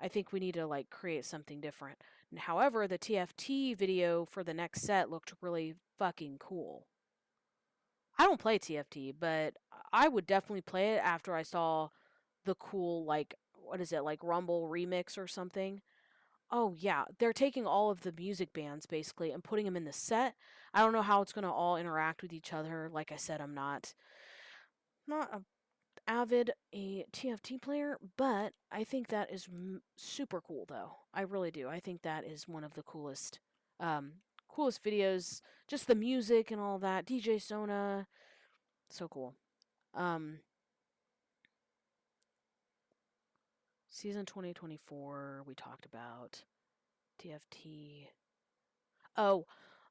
I 0.00 0.08
think 0.08 0.32
we 0.32 0.40
need 0.40 0.54
to 0.54 0.66
like 0.66 0.88
create 0.88 1.26
something 1.26 1.60
different. 1.60 1.98
However, 2.36 2.86
the 2.86 2.98
TFT 2.98 3.76
video 3.76 4.24
for 4.24 4.42
the 4.42 4.54
next 4.54 4.82
set 4.82 5.10
looked 5.10 5.32
really 5.42 5.74
fucking 5.98 6.36
cool. 6.38 6.86
I 8.18 8.24
don't 8.24 8.40
play 8.40 8.58
TFT, 8.58 9.14
but 9.18 9.54
I 9.92 10.08
would 10.08 10.26
definitely 10.26 10.62
play 10.62 10.94
it 10.94 11.00
after 11.04 11.34
I 11.34 11.42
saw 11.42 11.88
the 12.44 12.54
cool 12.54 13.04
like 13.04 13.34
what 13.68 13.80
is 13.80 13.92
it 13.92 14.04
like 14.04 14.22
Rumble 14.22 14.68
remix 14.68 15.18
or 15.18 15.26
something. 15.26 15.80
Oh 16.50 16.74
yeah, 16.78 17.04
they're 17.18 17.32
taking 17.32 17.66
all 17.66 17.90
of 17.90 18.00
the 18.00 18.12
music 18.16 18.52
bands 18.52 18.86
basically 18.86 19.30
and 19.30 19.44
putting 19.44 19.66
them 19.66 19.76
in 19.76 19.84
the 19.84 19.92
set. 19.92 20.34
I 20.72 20.80
don't 20.80 20.92
know 20.92 21.02
how 21.02 21.20
it's 21.20 21.32
going 21.32 21.44
to 21.44 21.50
all 21.50 21.76
interact 21.76 22.22
with 22.22 22.32
each 22.32 22.52
other. 22.52 22.88
Like 22.92 23.12
I 23.12 23.16
said, 23.16 23.40
I'm 23.40 23.54
not 23.54 23.94
not 25.06 25.30
a 25.32 25.40
avid 26.10 26.52
a 26.74 27.04
TFT 27.12 27.60
player, 27.60 27.98
but 28.16 28.52
I 28.72 28.82
think 28.84 29.08
that 29.08 29.30
is 29.32 29.46
m- 29.52 29.82
super 29.96 30.40
cool 30.40 30.64
though. 30.66 30.92
I 31.12 31.22
really 31.22 31.50
do. 31.50 31.68
I 31.68 31.80
think 31.80 32.02
that 32.02 32.24
is 32.24 32.48
one 32.48 32.64
of 32.64 32.74
the 32.74 32.82
coolest 32.82 33.40
um 33.78 34.12
coolest 34.48 34.82
videos, 34.82 35.42
just 35.68 35.86
the 35.86 35.94
music 35.94 36.50
and 36.50 36.60
all 36.60 36.78
that. 36.78 37.06
DJ 37.06 37.40
Sona 37.40 38.06
so 38.88 39.06
cool. 39.06 39.34
Um 39.94 40.38
season 43.98 44.24
2024 44.24 45.42
we 45.44 45.56
talked 45.56 45.84
about 45.84 46.44
TFT. 47.20 48.06
Oh, 49.16 49.46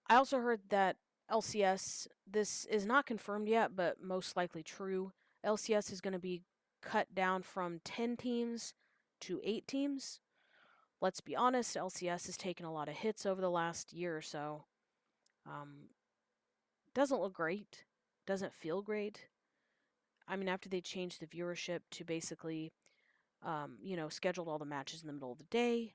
I 0.08 0.16
also 0.16 0.40
heard 0.40 0.62
that 0.70 0.96
LCS 1.30 2.08
this 2.26 2.64
is 2.72 2.86
not 2.86 3.06
confirmed 3.06 3.50
yet, 3.50 3.76
but 3.76 4.02
most 4.02 4.38
likely 4.38 4.64
true 4.64 5.12
LCS 5.46 5.92
is 5.92 6.00
going 6.00 6.14
to 6.14 6.20
be 6.20 6.44
cut 6.82 7.14
down 7.14 7.42
from 7.42 7.82
10 7.84 8.16
teams 8.16 8.74
to 9.20 9.42
8 9.44 9.68
teams. 9.68 10.22
Let's 11.02 11.20
be 11.20 11.36
honest, 11.36 11.76
LCS 11.76 12.28
has 12.28 12.38
taken 12.38 12.66
a 12.66 12.72
lot 12.72 12.88
of 12.88 12.96
hits 12.96 13.26
over 13.26 13.42
the 13.42 13.52
last 13.52 13.92
year 13.92 14.16
or 14.16 14.22
so. 14.22 14.64
Um, 15.46 15.90
doesn't 16.96 17.20
look 17.20 17.34
great, 17.34 17.84
doesn't 18.26 18.54
feel 18.54 18.82
great. 18.82 19.28
I 20.30 20.38
mean, 20.38 20.48
after 20.48 20.70
they 20.70 20.82
changed 20.82 21.20
the 21.20 21.28
viewership 21.28 21.82
to 21.92 22.06
basically, 22.06 22.72
um, 23.44 23.78
you 23.82 23.96
know, 23.96 24.10
scheduled 24.10 24.48
all 24.48 24.58
the 24.58 24.66
matches 24.66 25.02
in 25.02 25.08
the 25.08 25.14
middle 25.14 25.32
of 25.32 25.38
the 25.38 25.44
day, 25.46 25.94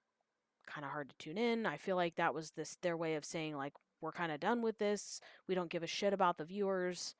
kind 0.66 0.84
of 0.84 0.90
hard 0.92 1.08
to 1.10 1.16
tune 1.18 1.38
in. 1.38 1.66
I 1.66 1.76
feel 1.76 1.96
like 1.96 2.16
that 2.16 2.34
was 2.34 2.52
this 2.52 2.76
their 2.82 2.96
way 2.96 3.14
of 3.14 3.24
saying 3.24 3.56
like 3.56 3.74
we're 4.00 4.12
kind 4.12 4.32
of 4.32 4.40
done 4.40 4.62
with 4.62 4.78
this. 4.78 5.20
We 5.48 5.54
don't 5.54 5.70
give 5.70 5.82
a 5.82 5.88
shit 5.88 6.12
about 6.12 6.38
the 6.38 6.44
viewers 6.44 7.14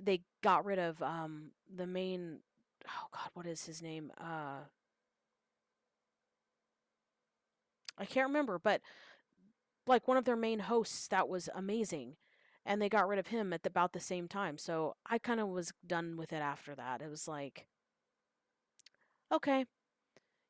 they 0.00 0.22
got 0.42 0.64
rid 0.64 0.78
of 0.78 1.02
um 1.02 1.50
the 1.74 1.86
main 1.86 2.38
oh 2.86 3.06
god 3.12 3.30
what 3.34 3.46
is 3.46 3.66
his 3.66 3.82
name 3.82 4.12
uh 4.20 4.60
I 7.98 8.04
can't 8.04 8.28
remember 8.28 8.58
but 8.58 8.82
like 9.86 10.06
one 10.06 10.16
of 10.16 10.24
their 10.24 10.36
main 10.36 10.60
hosts 10.60 11.08
that 11.08 11.28
was 11.28 11.48
amazing 11.54 12.16
and 12.64 12.82
they 12.82 12.88
got 12.88 13.06
rid 13.06 13.18
of 13.18 13.28
him 13.28 13.52
at 13.52 13.62
the, 13.62 13.68
about 13.68 13.92
the 13.92 14.00
same 14.00 14.28
time 14.28 14.58
so 14.58 14.96
I 15.06 15.18
kind 15.18 15.40
of 15.40 15.48
was 15.48 15.72
done 15.86 16.16
with 16.16 16.32
it 16.32 16.42
after 16.42 16.74
that 16.74 17.00
it 17.00 17.08
was 17.08 17.26
like 17.26 17.66
okay 19.32 19.64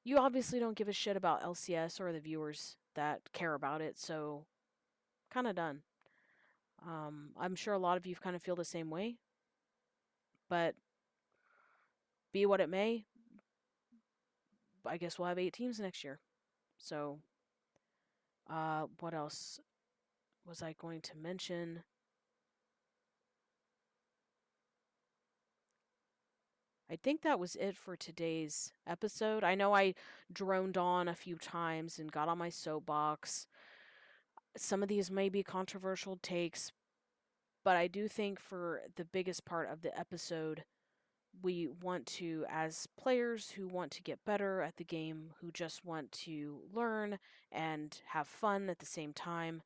you 0.04 0.18
obviously 0.18 0.58
don't 0.58 0.76
give 0.76 0.88
a 0.88 0.92
shit 0.92 1.16
about 1.16 1.42
LCS 1.42 2.00
or 2.00 2.12
the 2.12 2.20
viewers 2.20 2.76
that 2.94 3.20
care 3.32 3.54
about 3.54 3.80
it 3.80 3.98
so 3.98 4.44
kind 5.30 5.46
of 5.46 5.54
done 5.54 5.82
um, 6.86 7.30
I'm 7.38 7.56
sure 7.56 7.74
a 7.74 7.78
lot 7.78 7.96
of 7.96 8.06
you 8.06 8.14
kind 8.14 8.36
of 8.36 8.42
feel 8.42 8.56
the 8.56 8.64
same 8.64 8.90
way 8.90 9.16
but 10.48 10.74
be 12.36 12.44
what 12.46 12.60
it 12.60 12.68
may, 12.68 13.04
I 14.84 14.98
guess 14.98 15.18
we'll 15.18 15.28
have 15.28 15.38
eight 15.38 15.54
teams 15.54 15.80
next 15.80 16.04
year. 16.04 16.20
So, 16.78 17.18
uh, 18.50 18.86
what 19.00 19.14
else 19.14 19.58
was 20.46 20.62
I 20.62 20.74
going 20.78 21.00
to 21.00 21.16
mention? 21.16 21.82
I 26.90 26.96
think 26.96 27.22
that 27.22 27.40
was 27.40 27.56
it 27.56 27.76
for 27.76 27.96
today's 27.96 28.72
episode. 28.86 29.42
I 29.42 29.56
know 29.56 29.74
I 29.74 29.94
droned 30.32 30.78
on 30.78 31.08
a 31.08 31.14
few 31.14 31.36
times 31.36 31.98
and 31.98 32.12
got 32.12 32.28
on 32.28 32.38
my 32.38 32.48
soapbox. 32.48 33.48
Some 34.56 34.82
of 34.82 34.88
these 34.88 35.10
may 35.10 35.28
be 35.28 35.42
controversial 35.42 36.16
takes, 36.22 36.70
but 37.64 37.76
I 37.76 37.88
do 37.88 38.06
think 38.06 38.38
for 38.38 38.82
the 38.94 39.04
biggest 39.04 39.44
part 39.44 39.68
of 39.68 39.82
the 39.82 39.98
episode, 39.98 40.62
we 41.42 41.68
want 41.82 42.06
to, 42.06 42.46
as 42.48 42.86
players 42.96 43.50
who 43.50 43.66
want 43.66 43.90
to 43.92 44.02
get 44.02 44.24
better 44.24 44.62
at 44.62 44.76
the 44.76 44.84
game, 44.84 45.32
who 45.40 45.50
just 45.50 45.84
want 45.84 46.12
to 46.12 46.60
learn 46.72 47.18
and 47.50 48.00
have 48.10 48.28
fun 48.28 48.70
at 48.70 48.78
the 48.78 48.86
same 48.86 49.12
time, 49.12 49.62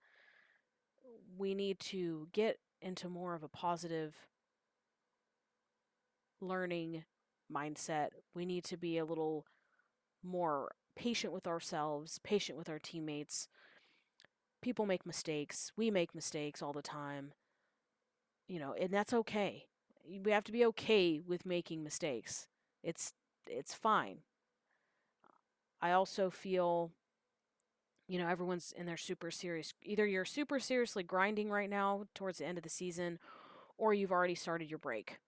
we 1.39 1.55
need 1.55 1.79
to 1.79 2.29
get 2.33 2.59
into 2.81 3.11
more 3.11 3.35
of 3.35 3.43
a 3.43 3.49
positive 3.49 4.27
learning 6.41 7.05
mindset. 7.53 8.09
We 8.35 8.47
need 8.47 8.65
to 8.65 8.77
be 8.77 8.99
a 8.99 9.05
little 9.05 9.47
more 10.23 10.73
patient 10.97 11.33
with 11.33 11.47
ourselves, 11.47 12.19
patient 12.23 12.59
with 12.59 12.69
our 12.69 12.79
teammates. 12.79 13.49
People 14.63 14.87
make 14.87 15.07
mistakes. 15.07 15.73
We 15.77 15.91
make 15.91 16.15
mistakes 16.15 16.63
all 16.63 16.73
the 16.73 16.83
time 16.83 17.33
you 18.51 18.59
know, 18.59 18.75
and 18.79 18.91
that's 18.91 19.13
okay. 19.13 19.67
We 20.25 20.33
have 20.33 20.43
to 20.45 20.53
be 20.53 20.65
okay 20.67 21.21
with 21.25 21.47
making 21.47 21.85
mistakes. 21.85 22.49
It's 22.83 23.13
it's 23.47 23.75
fine. 23.75 24.19
I 25.81 25.93
also 25.93 26.31
feel 26.31 26.91
you 28.09 28.19
know, 28.19 28.27
everyone's 28.27 28.75
in 28.77 28.87
their 28.87 28.97
super 28.97 29.31
serious 29.31 29.73
either 29.85 30.05
you're 30.05 30.25
super 30.25 30.59
seriously 30.59 31.05
grinding 31.05 31.49
right 31.49 31.71
now 31.71 32.07
towards 32.13 32.39
the 32.39 32.45
end 32.47 32.59
of 32.59 32.65
the 32.65 32.71
season 32.71 33.21
or 33.79 33.95
you've 33.95 34.11
already 34.11 34.35
started 34.35 34.69
your 34.69 34.81
break. 34.81 35.19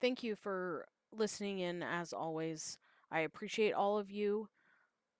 Thank 0.00 0.22
you 0.22 0.34
for 0.34 0.86
listening 1.12 1.58
in 1.58 1.82
as 1.82 2.12
always. 2.14 2.78
I 3.10 3.20
appreciate 3.20 3.72
all 3.72 3.98
of 3.98 4.10
you. 4.10 4.48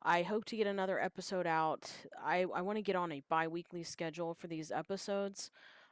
I 0.02 0.22
hope 0.22 0.46
to 0.46 0.56
get 0.56 0.66
another 0.66 0.98
episode 0.98 1.46
out. 1.46 1.90
I, 2.24 2.46
I 2.54 2.62
want 2.62 2.76
to 2.78 2.82
get 2.82 2.96
on 2.96 3.12
a 3.12 3.22
bi 3.28 3.46
weekly 3.46 3.82
schedule 3.82 4.32
for 4.32 4.46
these 4.46 4.70
episodes. 4.70 5.50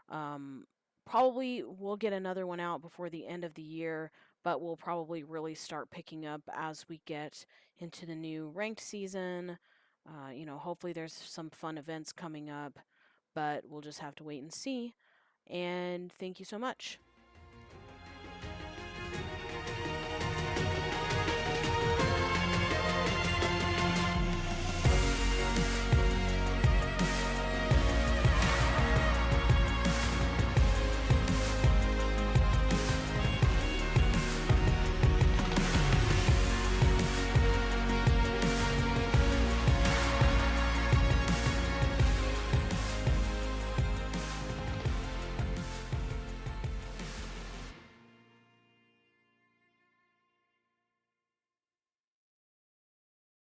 Um, 0.09 0.65
probably 1.05 1.63
we'll 1.67 1.99
get 1.99 2.15
another 2.15 2.47
one 2.47 2.61
out 2.61 2.81
before 2.81 3.11
the 3.11 3.27
end 3.27 3.45
of 3.45 3.53
the 3.53 3.63
year, 3.63 4.11
but 4.43 4.63
we'll 4.63 4.79
probably 4.79 5.23
really 5.23 5.55
start 5.55 5.91
picking 5.91 6.25
up 6.25 6.41
as 6.55 6.89
we 6.89 7.03
get 7.05 7.45
into 7.79 8.07
the 8.07 8.15
new 8.15 8.49
ranked 8.55 8.81
season. 8.81 9.59
Uh, 10.09 10.31
you 10.31 10.47
know, 10.47 10.57
hopefully 10.57 10.95
there's 10.95 11.13
some 11.13 11.51
fun 11.51 11.77
events 11.77 12.11
coming 12.11 12.49
up, 12.49 12.79
but 13.35 13.65
we'll 13.69 13.83
just 13.83 13.99
have 13.99 14.15
to 14.15 14.25
wait 14.25 14.41
and 14.41 14.55
see. 14.55 14.95
And 15.47 16.11
thank 16.11 16.39
you 16.39 16.47
so 16.47 16.59
much. 16.59 16.99